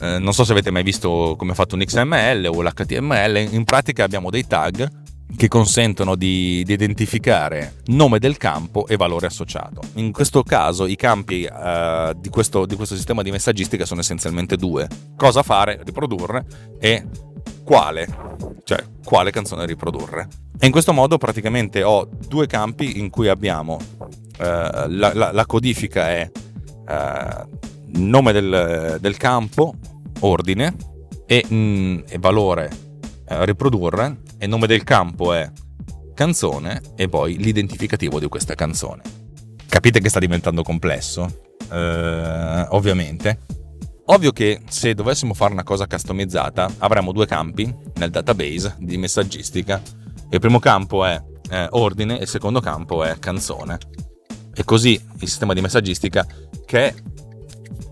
[0.00, 3.64] Eh, non so se avete mai visto come è fatto un XML o l'HTML, in
[3.64, 5.00] pratica abbiamo dei tag
[5.36, 9.80] che consentono di, di, identificare nome del campo e valore associato.
[9.94, 14.56] In questo caso i campi uh, di, questo, di questo sistema di messaggistica sono essenzialmente
[14.56, 14.88] due.
[15.16, 16.44] Cosa fare, riprodurre
[16.78, 17.04] e
[17.64, 18.06] quale,
[18.64, 20.28] cioè quale canzone riprodurre.
[20.58, 25.46] E in questo modo praticamente ho due campi in cui abbiamo uh, la, la, la,
[25.46, 27.58] codifica è uh,
[27.98, 29.74] nome del, del, campo,
[30.20, 30.74] ordine
[31.26, 32.70] e, mm, e valore
[33.28, 35.50] uh, riprodurre e nome del campo è
[36.14, 39.02] canzone e poi l'identificativo di questa canzone.
[39.66, 41.40] Capite che sta diventando complesso?
[41.70, 43.38] Uh, ovviamente.
[44.06, 49.80] Ovvio che se dovessimo fare una cosa customizzata avremmo due campi nel database di messaggistica.
[50.30, 53.78] Il primo campo è eh, ordine e il secondo campo è canzone.
[54.54, 56.26] E così il sistema di messaggistica
[56.66, 56.94] che è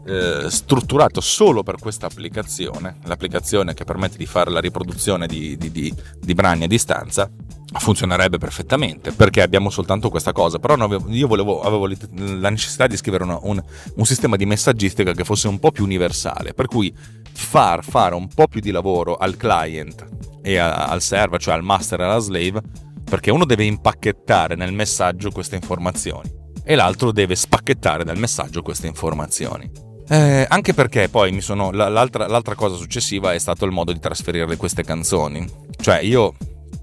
[0.07, 5.71] eh, strutturato solo per questa applicazione, l'applicazione che permette di fare la riproduzione di, di,
[5.71, 7.31] di, di brani a distanza,
[7.73, 10.59] funzionerebbe perfettamente perché abbiamo soltanto questa cosa.
[10.59, 10.77] Però
[11.09, 13.63] io volevo, avevo la necessità di scrivere una, un,
[13.95, 16.95] un sistema di messaggistica che fosse un po' più universale, per cui
[17.33, 20.07] far fare un po' più di lavoro al client
[20.43, 22.63] e a, al server, cioè al master e alla slave,
[23.05, 28.87] perché uno deve impacchettare nel messaggio queste informazioni e l'altro deve spacchettare dal messaggio queste
[28.87, 29.90] informazioni.
[30.13, 34.01] Eh, anche perché poi mi sono, l'altra, l'altra cosa successiva è stato il modo di
[34.01, 35.47] trasferire queste canzoni.
[35.81, 36.35] Cioè io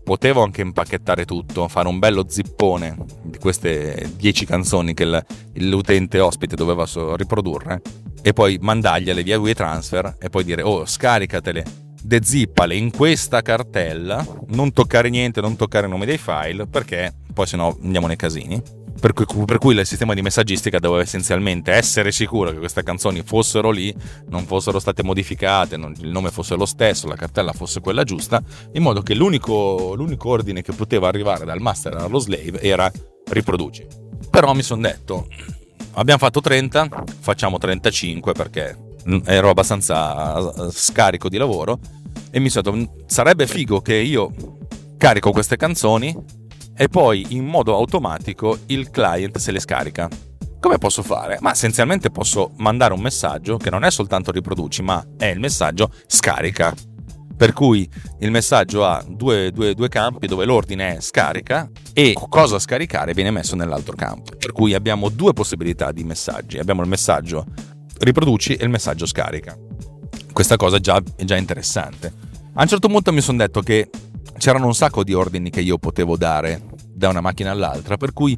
[0.01, 6.55] potevo anche impacchettare tutto, fare un bello zippone di queste 10 canzoni che l'utente ospite
[6.55, 6.85] doveva
[7.17, 7.81] riprodurre
[8.21, 11.65] e poi mandargliele via WeTransfer e poi dire oh scaricatele,
[12.01, 17.45] dezippale in questa cartella, non toccare niente, non toccare i nomi dei file perché poi
[17.45, 22.11] sennò andiamo nei casini per cui, per cui, il sistema di messaggistica doveva essenzialmente essere
[22.11, 23.93] sicuro che queste canzoni fossero lì,
[24.29, 28.41] non fossero state modificate, non, il nome fosse lo stesso, la cartella fosse quella giusta,
[28.73, 32.91] in modo che l'unico, l'unico ordine che poteva arrivare dal master allo slave era
[33.29, 33.85] riproduci.
[34.29, 35.27] Però mi sono detto,
[35.93, 38.77] abbiamo fatto 30, facciamo 35 perché
[39.25, 41.79] ero abbastanza scarico di lavoro
[42.31, 44.33] e mi sono detto, sarebbe figo che io
[44.97, 46.15] carico queste canzoni
[46.77, 50.07] e poi in modo automatico il client se le scarica.
[50.59, 51.37] Come posso fare?
[51.41, 55.91] Ma essenzialmente posso mandare un messaggio che non è soltanto riproduci, ma è il messaggio
[56.05, 56.73] scarica.
[57.35, 57.87] Per cui
[58.19, 63.29] il messaggio ha due, due, due, campi dove l'ordine è scarica e cosa scaricare viene
[63.29, 64.35] messo nell'altro campo.
[64.35, 66.57] Per cui abbiamo due possibilità di messaggi.
[66.57, 67.45] Abbiamo il messaggio
[67.99, 69.55] riproduci e il messaggio scarica.
[70.33, 72.11] Questa cosa già, è già interessante.
[72.53, 73.89] A un certo punto mi sono detto che
[74.39, 76.66] c'erano un sacco di ordini che io potevo dare
[76.97, 78.35] da una macchina all'altra, per cui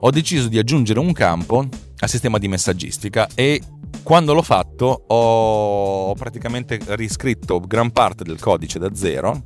[0.00, 1.68] ho deciso di aggiungere un campo
[1.98, 3.60] al sistema di messaggistica e
[4.02, 9.42] quando l'ho fatto ho praticamente riscritto gran parte del codice da zero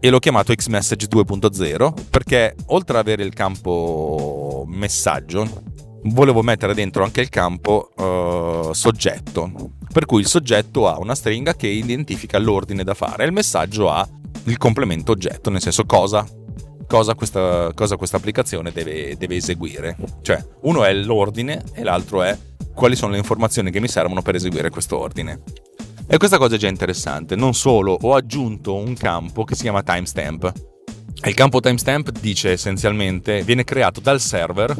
[0.00, 5.62] e l'ho chiamato Xmessage 2.0 perché oltre ad avere il campo messaggio
[6.04, 11.54] volevo mettere dentro anche il campo uh, soggetto per cui il soggetto ha una stringa
[11.54, 14.06] che identifica l'ordine da fare e il messaggio ha
[14.44, 16.24] il complemento oggetto nel senso cosa
[16.86, 19.96] cosa questa, cosa questa applicazione deve, deve eseguire.
[20.22, 22.36] Cioè, uno è l'ordine e l'altro è
[22.74, 25.42] quali sono le informazioni che mi servono per eseguire questo ordine.
[26.08, 27.34] E questa cosa è già interessante.
[27.34, 30.52] Non solo, ho aggiunto un campo che si chiama timestamp.
[31.24, 34.74] Il campo timestamp dice essenzialmente, viene creato dal server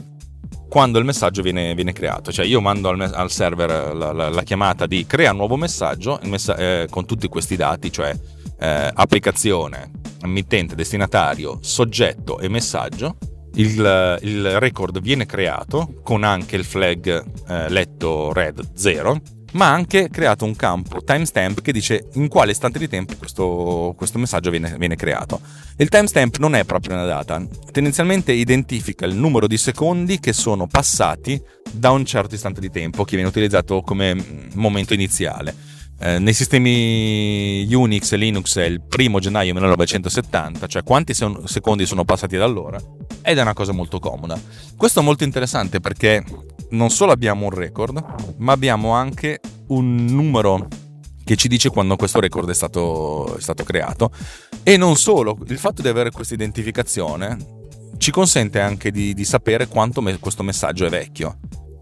[0.69, 2.31] quando il messaggio viene, viene creato.
[2.31, 6.21] Cioè io mando al, al server la, la, la, chiamata di crea un nuovo messaggio
[6.25, 8.15] messa- eh, con tutti questi dati, cioè
[8.59, 9.91] eh, applicazione,
[10.25, 13.17] mittente, destinatario, soggetto e messaggio,
[13.55, 19.21] il, il, record viene creato con anche il flag eh, letto red 0
[19.53, 24.19] ma anche creato un campo timestamp che dice in quale istante di tempo questo, questo
[24.19, 25.41] messaggio viene, viene, creato.
[25.77, 30.67] Il timestamp non è proprio una data, tendenzialmente identifica il numero di secondi che sono
[30.67, 35.55] passati da un certo istante di tempo che viene utilizzato come momento iniziale.
[35.99, 42.05] Eh, nei sistemi Unix e Linux è il primo gennaio 1970, cioè quanti secondi sono
[42.05, 42.79] passati da allora,
[43.23, 44.39] ed è una cosa molto comoda.
[44.77, 46.23] Questo è molto interessante perché
[46.71, 50.69] non solo abbiamo un record, ma abbiamo anche un numero
[51.25, 54.11] che ci dice quando questo record è stato, è stato creato.
[54.63, 57.37] E non solo, il fatto di avere questa identificazione
[57.99, 61.39] ci consente anche di, di sapere quanto me, questo messaggio è vecchio.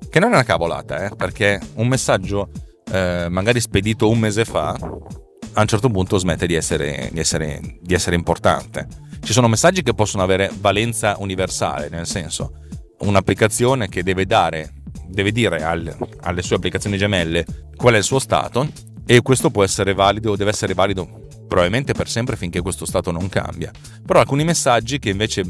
[0.09, 2.51] Che non è una cavolata, eh, perché un messaggio
[2.95, 7.79] eh, magari spedito un mese fa, a un certo punto smette di essere, di, essere,
[7.81, 8.87] di essere importante.
[9.21, 12.61] Ci sono messaggi che possono avere valenza universale, nel senso
[13.01, 14.75] un'applicazione che deve dare,
[15.09, 18.69] deve dire al, alle sue applicazioni gemelle qual è il suo stato
[19.05, 23.29] e questo può essere valido deve essere valido probabilmente per sempre finché questo stato non
[23.29, 23.73] cambia.
[24.07, 25.43] Però alcuni messaggi che invece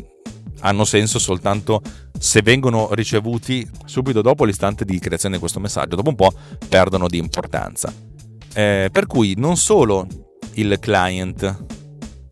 [0.60, 1.80] hanno senso soltanto
[2.18, 6.32] se vengono ricevuti subito dopo l'istante di creazione di questo messaggio, dopo un po'
[6.68, 7.92] perdono di importanza.
[8.54, 10.06] Eh, per cui non solo
[10.54, 11.64] il client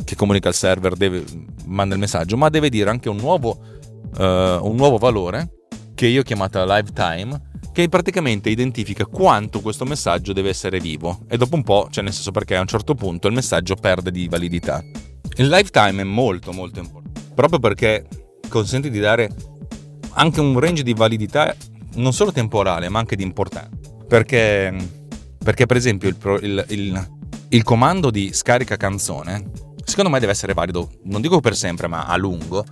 [0.04, 1.24] che comunica al server deve,
[1.66, 3.58] manda il messaggio, ma deve dire anche un nuovo,
[4.18, 5.61] uh, un nuovo valore
[5.94, 11.38] che io ho chiamato lifetime che praticamente identifica quanto questo messaggio deve essere vivo e
[11.38, 14.28] dopo un po', cioè nel senso perché a un certo punto il messaggio perde di
[14.28, 14.85] validità.
[15.37, 17.01] Il lifetime è molto molto importante,
[17.35, 18.07] proprio perché
[18.49, 19.31] consente di dare
[20.14, 21.55] anche un range di validità
[21.95, 23.71] non solo temporale ma anche di importanza.
[24.07, 24.75] Perché,
[25.42, 27.09] perché per esempio il, il, il,
[27.49, 32.07] il comando di scarica canzone secondo me deve essere valido, non dico per sempre ma
[32.07, 32.64] a lungo,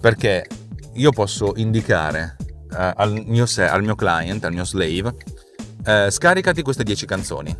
[0.00, 0.46] perché
[0.94, 2.36] io posso indicare
[2.70, 5.14] uh, al, mio, al, mio, client, al mio slave,
[5.86, 7.56] uh, scaricati queste 10 canzoni,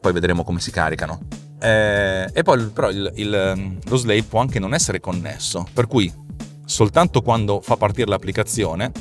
[0.00, 1.20] poi vedremo come si caricano.
[1.58, 6.12] Uh, e poi però il, il, lo slave può anche non essere connesso, per cui
[6.66, 8.92] soltanto quando fa partire l'applicazione,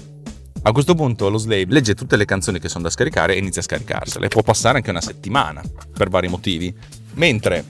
[0.68, 3.62] a questo punto lo slave legge tutte le canzoni che sono da scaricare e inizia
[3.62, 4.30] a scaricarsele.
[4.30, 5.62] Può passare anche una settimana
[5.94, 6.74] per vari motivi.
[7.14, 7.64] Mentre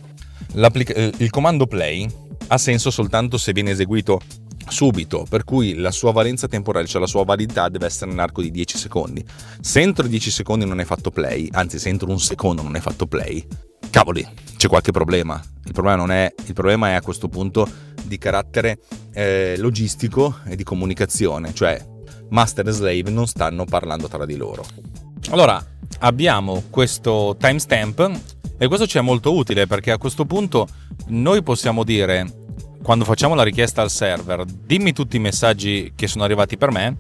[0.53, 2.09] eh, il comando play
[2.47, 4.21] ha senso soltanto se viene eseguito
[4.67, 8.51] subito, per cui la sua valenza temporale, cioè la sua validità deve essere nell'arco di
[8.51, 9.23] 10 secondi.
[9.61, 12.81] Se entro 10 secondi non hai fatto play, anzi se entro un secondo non hai
[12.81, 13.45] fatto play,
[13.89, 15.41] cavoli, c'è qualche problema.
[15.65, 17.67] Il problema, non è, il problema è a questo punto
[18.03, 18.79] di carattere
[19.13, 21.83] eh, logistico e di comunicazione, cioè
[22.29, 24.65] master e slave non stanno parlando tra di loro.
[25.29, 25.63] Allora,
[25.99, 28.11] abbiamo questo timestamp
[28.57, 30.67] e questo ci è molto utile perché a questo punto
[31.07, 32.44] noi possiamo dire
[32.85, 36.99] quando facciamo la richiesta al server, dimmi tutti i messaggi che sono arrivati per me,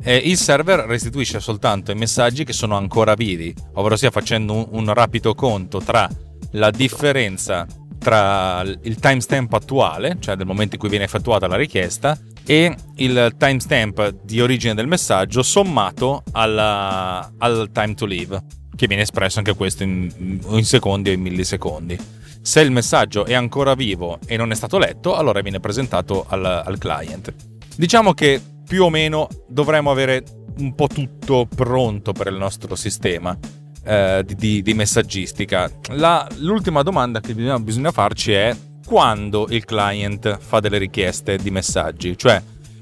[0.00, 4.66] e il server restituisce soltanto i messaggi che sono ancora vivi, ovvero sia facendo un,
[4.70, 6.08] un rapido conto tra
[6.52, 7.66] la differenza
[7.98, 13.34] tra il timestamp attuale, cioè del momento in cui viene effettuata la richiesta, e il
[13.36, 18.44] timestamp di origine del messaggio sommato alla, al time to leave,
[18.76, 21.98] che viene espresso anche questo in, in secondi o in millisecondi.
[22.46, 26.44] Se il messaggio è ancora vivo e non è stato letto, allora viene presentato al,
[26.44, 27.34] al client.
[27.74, 30.22] Diciamo che più o meno dovremmo avere
[30.58, 33.36] un po' tutto pronto per il nostro sistema
[33.84, 35.68] eh, di, di, messaggistica.
[35.94, 41.50] La, l'ultima domanda che bisogna, bisogna farci è quando il client fa delle richieste di
[41.50, 42.40] messaggi, cioè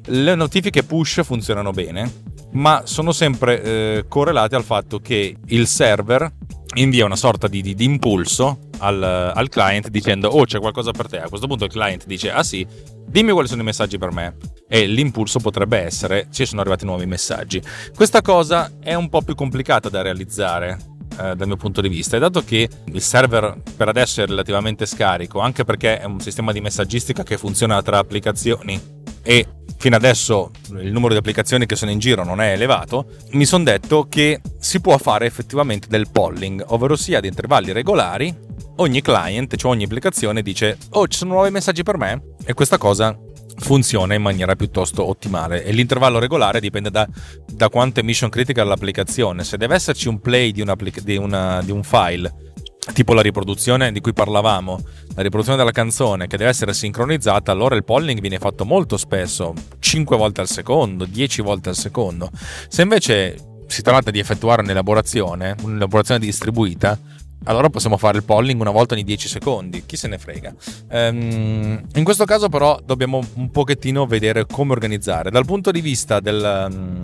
[0.08, 2.12] le notifiche push funzionano bene,
[2.52, 6.30] ma sono sempre eh, correlate al fatto che il server
[6.74, 11.08] invia una sorta di, di, di impulso al, al, client dicendo oh c'è qualcosa per
[11.08, 11.20] te.
[11.20, 12.66] A questo punto il client dice ah sì,
[13.06, 14.36] dimmi quali sono i messaggi per me.
[14.68, 17.62] E l'impulso potrebbe essere ci sono arrivati nuovi messaggi.
[17.94, 20.78] Questa cosa è un po' più complicata da realizzare
[21.20, 22.16] eh, dal mio punto di vista.
[22.16, 26.52] E dato che il server per adesso è relativamente scarico, anche perché è un sistema
[26.52, 28.93] di messaggistica che funziona tra applicazioni
[29.24, 29.46] e
[29.78, 33.64] fino adesso il numero di applicazioni che sono in giro non è elevato, mi sono
[33.64, 38.34] detto che si può fare effettivamente del polling, ovvero sia ad intervalli regolari,
[38.76, 42.78] ogni client, cioè ogni applicazione dice "Oh, ci sono nuovi messaggi per me?" e questa
[42.78, 43.18] cosa
[43.56, 47.06] funziona in maniera piuttosto ottimale e l'intervallo regolare dipende da,
[47.46, 49.44] da quanto è mission critical l'applicazione.
[49.44, 50.64] Se deve esserci un play di,
[51.02, 52.52] di, una, di un file
[52.92, 54.80] tipo la riproduzione di cui parlavamo,
[55.14, 59.54] la riproduzione della canzone che deve essere sincronizzata, allora il polling viene fatto molto spesso,
[59.78, 62.30] 5 volte al secondo, 10 volte al secondo.
[62.68, 66.98] Se invece si tratta di effettuare un'elaborazione, un'elaborazione distribuita,
[67.44, 70.54] allora possiamo fare il polling una volta ogni 10 secondi, chi se ne frega.
[70.90, 75.30] Um, in questo caso però dobbiamo un pochettino vedere come organizzare.
[75.30, 77.00] Dal punto di vista del,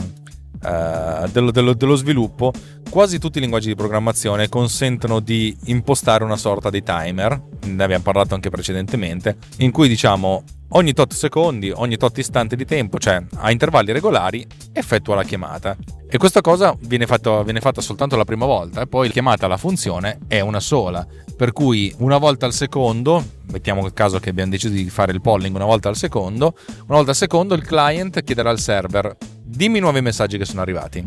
[0.63, 2.53] uh, dello, dello, dello, sviluppo,
[2.91, 8.03] quasi tutti i linguaggi di programmazione consentono di impostare una sorta di timer, ne abbiamo
[8.03, 13.23] parlato anche precedentemente, in cui diciamo ogni tot secondi, ogni tot istante di tempo, cioè
[13.37, 15.77] a intervalli regolari, effettua la chiamata.
[16.13, 19.57] E questa cosa viene, fatto, viene fatta soltanto la prima volta e poi chiamata alla
[19.57, 21.07] funzione è una sola.
[21.37, 25.21] Per cui una volta al secondo, mettiamo il caso che abbiamo deciso di fare il
[25.21, 29.17] polling una volta al secondo, una volta al secondo il client chiederà al server
[29.51, 31.05] dimmi i nuovi messaggi che sono arrivati.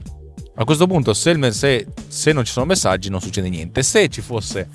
[0.55, 3.81] A questo punto se, se, se non ci sono messaggi non succede niente.
[3.81, 4.67] Se ci fosse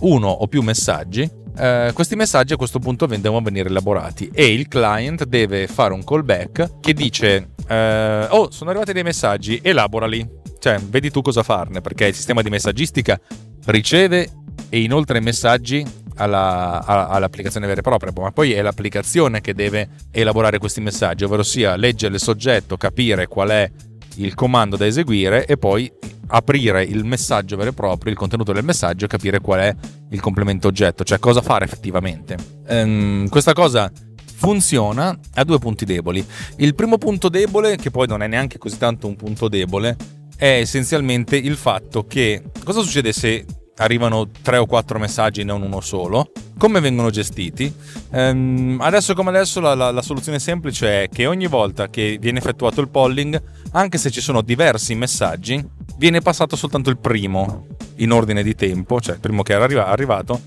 [0.00, 4.68] uno o più messaggi, eh, questi messaggi a questo punto devono venire elaborati e il
[4.68, 10.44] client deve fare un callback che dice eh, oh sono arrivati dei messaggi, elaborali.
[10.58, 13.20] Cioè, vedi tu cosa farne, perché il sistema di messaggistica
[13.66, 14.30] riceve
[14.68, 15.84] e inoltre messaggi
[16.16, 21.24] alla, alla, all'applicazione vera e propria, ma poi è l'applicazione che deve elaborare questi messaggi,
[21.24, 23.70] ovvero sia leggere il soggetto, capire qual è
[24.16, 25.90] il comando da eseguire e poi
[26.28, 29.74] aprire il messaggio vero e proprio, il contenuto del messaggio e capire qual è
[30.10, 32.36] il complemento oggetto, cioè cosa fare effettivamente.
[32.66, 33.90] Ehm, questa cosa
[34.34, 36.24] funziona a due punti deboli.
[36.56, 39.96] Il primo punto debole, che poi non è neanche così tanto un punto debole,
[40.36, 43.44] è essenzialmente il fatto che cosa succede se
[43.78, 46.30] arrivano tre o quattro messaggi, non uno solo.
[46.58, 47.72] Come vengono gestiti?
[48.10, 52.38] Ehm, adesso come adesso la, la, la, soluzione semplice è che ogni volta che viene
[52.38, 53.40] effettuato il polling,
[53.72, 55.62] anche se ci sono diversi messaggi,
[55.98, 57.66] viene passato soltanto il primo
[57.96, 60.40] in ordine di tempo, cioè il primo che era arrivato,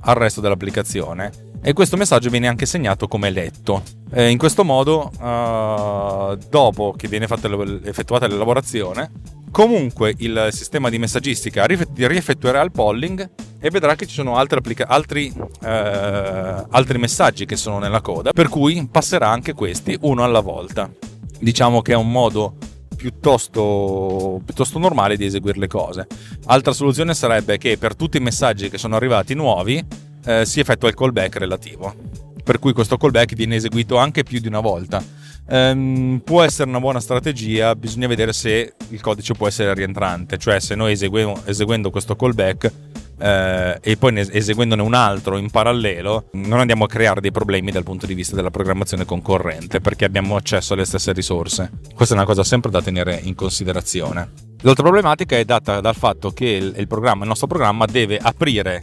[0.00, 1.52] al resto dell'applicazione.
[1.66, 3.82] E questo messaggio viene anche segnato come letto.
[4.12, 7.48] Eh, in questo modo, uh, dopo che viene fatta,
[7.84, 9.10] effettuata l'elaborazione,
[9.54, 15.32] Comunque il sistema di messaggistica rieffettuerà il polling e vedrà che ci sono applica- altri,
[15.62, 20.90] eh, altri messaggi che sono nella coda, per cui passerà anche questi uno alla volta.
[21.38, 22.56] Diciamo che è un modo
[22.96, 26.08] piuttosto, piuttosto, normale di eseguire le cose.
[26.46, 29.80] Altra soluzione sarebbe che per tutti i messaggi che sono arrivati nuovi
[30.24, 31.94] eh, si effettua il callback relativo,
[32.42, 35.02] per cui questo callback viene eseguito anche più di una volta
[35.46, 40.58] Um, può essere una buona strategia, bisogna vedere se il codice può essere rientrante, cioè
[40.58, 42.72] se noi eseguendo questo callback
[43.18, 47.82] eh, e poi eseguendone un altro in parallelo, non andiamo a creare dei problemi dal
[47.82, 51.70] punto di vista della programmazione concorrente perché abbiamo accesso alle stesse risorse.
[51.94, 54.30] Questa è una cosa sempre da tenere in considerazione.
[54.62, 58.80] L'altra problematica è data dal fatto che il, il, programma, il nostro programma deve aprire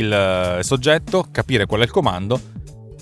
[0.00, 2.58] il soggetto, capire qual è il comando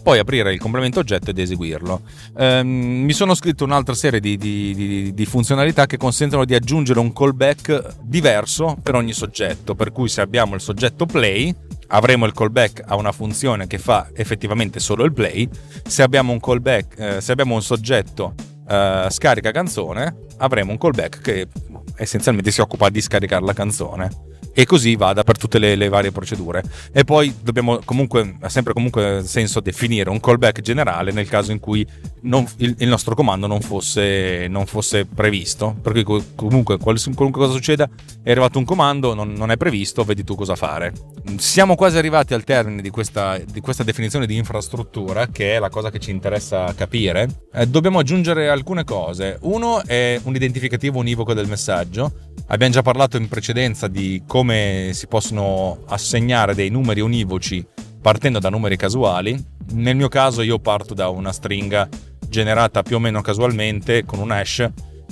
[0.09, 2.01] poi aprire il complemento oggetto ed eseguirlo.
[2.36, 6.99] Um, mi sono scritto un'altra serie di, di, di, di, funzionalità che consentono di aggiungere
[6.99, 11.55] un callback diverso per ogni soggetto, per cui se abbiamo il soggetto play
[11.88, 15.46] avremo il callback a una funzione che fa effettivamente solo il play,
[15.86, 18.34] se abbiamo un callback, eh, se abbiamo un soggetto
[18.66, 21.49] eh, scarica canzone, avremo un callback che
[21.96, 26.11] essenzialmente si occupa di scaricare la canzone e così vada per tutte le, le, varie
[26.11, 26.64] procedure.
[26.92, 31.61] E poi dobbiamo comunque, ha sempre comunque senso definire un callback generale nel caso in
[31.61, 31.86] cui
[32.22, 35.76] non, il, il, nostro comando non fosse, non fosse, previsto.
[35.80, 36.02] Perché
[36.34, 37.88] comunque qualunque cosa succeda,
[38.20, 40.92] è arrivato un comando, non, non, è previsto, vedi tu cosa fare.
[41.36, 45.68] Siamo quasi arrivati al termine di questa, di questa definizione di infrastruttura, che è la
[45.68, 47.28] cosa che ci interessa capire.
[47.54, 49.38] Eh, dobbiamo aggiungere alcune cose.
[49.42, 52.11] Uno è un identificativo univoco del messaggio.
[52.48, 57.62] Abbiamo già parlato in precedenza di come come si possono assegnare dei numeri univoci
[58.01, 59.38] partendo da numeri casuali.
[59.72, 61.86] Nel mio caso io parto da una stringa
[62.26, 64.66] generata più o meno casualmente con un hash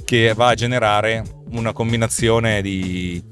[0.06, 3.22] che va a generare una combinazione di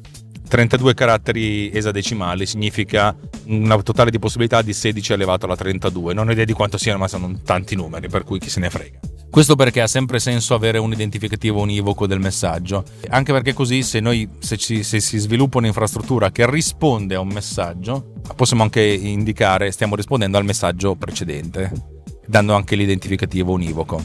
[0.46, 6.12] 32 caratteri esadecimali, significa una totale di possibilità di 16 elevato alla 32.
[6.12, 8.68] Non ho idea di quanto siano, ma sono tanti numeri, per cui chi se ne
[8.68, 9.13] frega.
[9.34, 13.98] Questo perché ha sempre senso avere un identificativo univoco del messaggio, anche perché così se,
[13.98, 19.72] noi, se, ci, se si sviluppa un'infrastruttura che risponde a un messaggio, possiamo anche indicare
[19.72, 21.72] stiamo rispondendo al messaggio precedente,
[22.24, 24.00] dando anche l'identificativo univoco.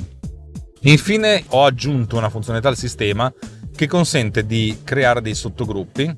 [0.79, 3.31] Infine ho aggiunto una funzionalità al sistema
[3.75, 6.11] che consente di creare dei sottogruppi,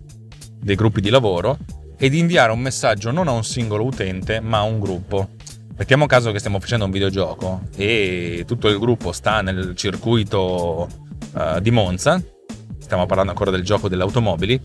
[0.57, 1.57] dei gruppi di lavoro,
[1.97, 5.31] e di inviare un messaggio non a un singolo utente ma a un gruppo.
[5.77, 10.87] Mettiamo caso che stiamo facendo un videogioco e tutto il gruppo sta nel circuito
[11.33, 12.21] uh, di Monza,
[12.79, 14.59] stiamo parlando ancora del gioco delle automobili.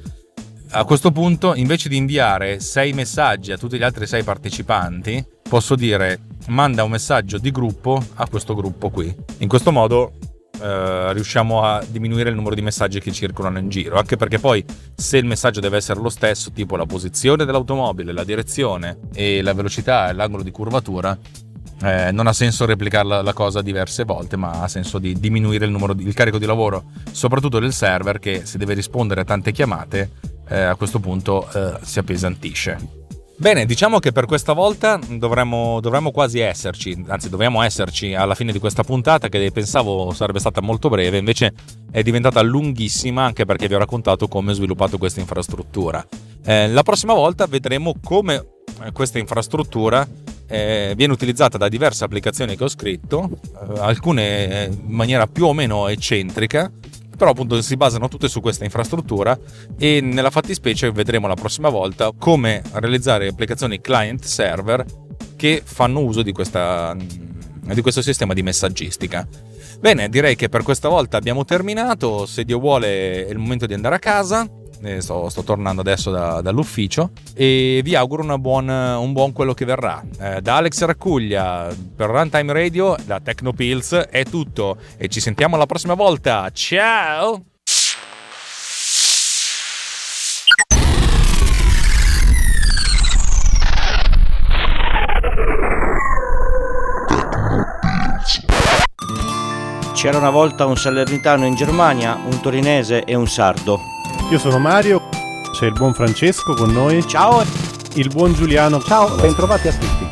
[0.70, 5.74] A questo punto, invece di inviare sei messaggi a tutti gli altri sei partecipanti, posso
[5.74, 9.14] dire manda un messaggio di gruppo a questo gruppo qui.
[9.38, 10.12] In questo modo
[10.60, 13.96] eh, riusciamo a diminuire il numero di messaggi che circolano in giro.
[13.96, 18.24] Anche perché poi, se il messaggio deve essere lo stesso, tipo la posizione dell'automobile, la
[18.24, 21.18] direzione e la velocità e l'angolo di curvatura,
[21.82, 25.66] eh, non ha senso replicare la, la, cosa diverse volte, ma ha senso di diminuire
[25.66, 29.24] il, numero di, il carico di lavoro, soprattutto del server che se deve rispondere a
[29.24, 30.10] tante chiamate,
[30.48, 33.05] eh, a questo punto eh, si appesantisce.
[33.38, 38.50] Bene, diciamo che per questa volta dovremmo, dovremmo, quasi esserci, anzi dobbiamo esserci alla fine
[38.50, 41.52] di questa puntata che pensavo sarebbe stata molto breve, invece
[41.90, 46.04] è diventata lunghissima anche perché vi ho raccontato come ho sviluppato questa infrastruttura.
[46.46, 48.36] Eh, la prossima volta vedremo come
[48.82, 50.08] eh, questa infrastruttura
[50.46, 55.52] eh, viene utilizzata da diverse applicazioni che ho scritto, eh, alcune in maniera più o
[55.52, 56.72] meno eccentrica,
[57.16, 59.38] però appunto si basano tutte su questa infrastruttura
[59.78, 64.84] e nella fattispecie vedremo la prossima volta come realizzare applicazioni client server
[65.36, 69.26] che fanno uso di, questa, di questo sistema di messaggistica.
[69.78, 73.74] Bene, direi che per questa volta abbiamo terminato, se Dio vuole è il momento di
[73.74, 74.48] andare a casa
[75.00, 80.02] sto, sto, tornando adesso da, dall'ufficio e vi auguro buon, un buon quello che verrà.
[80.18, 85.66] Eh, da Alex Raccuglia per Runtime Radio, da Tecnopills è tutto e ci sentiamo la
[85.66, 86.50] prossima volta.
[86.52, 87.42] Ciao!
[99.94, 103.95] C'era una volta un salernitano in Germania, un torinese e un sardo.
[104.28, 105.08] Io sono Mario,
[105.52, 107.06] c'è il buon Francesco con noi.
[107.06, 107.44] Ciao.
[107.94, 108.82] Il buon Giuliano.
[108.82, 110.08] Ciao, bentrovati a tutti.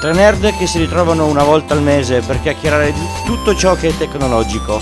[0.00, 3.88] Tre nerd che si ritrovano una volta al mese per chiacchierare di tutto ciò che
[3.88, 4.80] è tecnologico.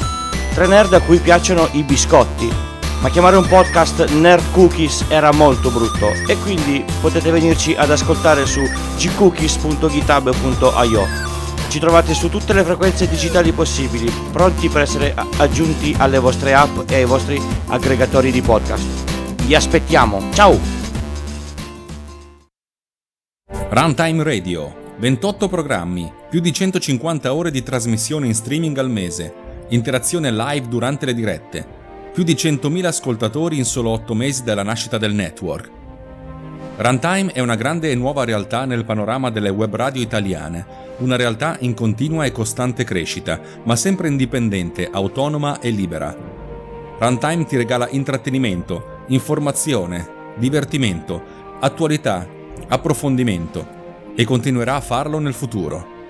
[0.52, 2.52] Tre nerd a cui piacciono i biscotti.
[3.00, 8.44] Ma chiamare un podcast Nerd Cookies era molto brutto e quindi potete venirci ad ascoltare
[8.44, 8.60] su
[8.98, 11.31] gcookies.github.io
[11.72, 16.80] ci trovate su tutte le frequenze digitali possibili, pronti per essere aggiunti alle vostre app
[16.86, 19.42] e ai vostri aggregatori di podcast.
[19.44, 20.58] Vi aspettiamo, ciao!
[23.70, 29.32] Runtime Radio, 28 programmi, più di 150 ore di trasmissione in streaming al mese,
[29.68, 31.66] interazione live durante le dirette,
[32.12, 35.70] più di 100.000 ascoltatori in solo 8 mesi dalla nascita del network.
[36.76, 41.56] Runtime è una grande e nuova realtà nel panorama delle web radio italiane una realtà
[41.60, 46.16] in continua e costante crescita, ma sempre indipendente, autonoma e libera.
[46.98, 51.22] Runtime ti regala intrattenimento, informazione, divertimento,
[51.60, 52.26] attualità,
[52.68, 53.80] approfondimento
[54.14, 56.00] e continuerà a farlo nel futuro.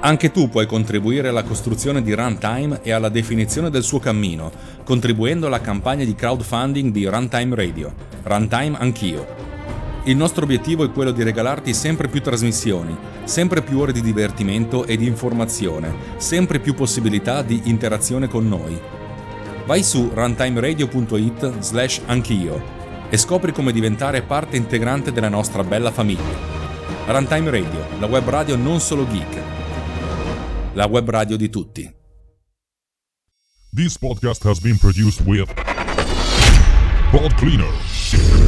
[0.00, 4.50] Anche tu puoi contribuire alla costruzione di Runtime e alla definizione del suo cammino,
[4.84, 7.92] contribuendo alla campagna di crowdfunding di Runtime Radio.
[8.22, 9.47] Runtime Anch'io
[10.08, 14.86] il nostro obiettivo è quello di regalarti sempre più trasmissioni, sempre più ore di divertimento
[14.86, 18.80] e di informazione, sempre più possibilità di interazione con noi.
[19.66, 22.76] Vai su runtimeradio.it slash anch'io
[23.10, 26.56] e scopri come diventare parte integrante della nostra bella famiglia.
[27.06, 29.42] Runtime Radio, la web radio non solo geek,
[30.72, 31.94] la web radio di tutti.
[33.74, 35.52] This podcast has been produced with
[37.10, 38.47] Pod Cleaner.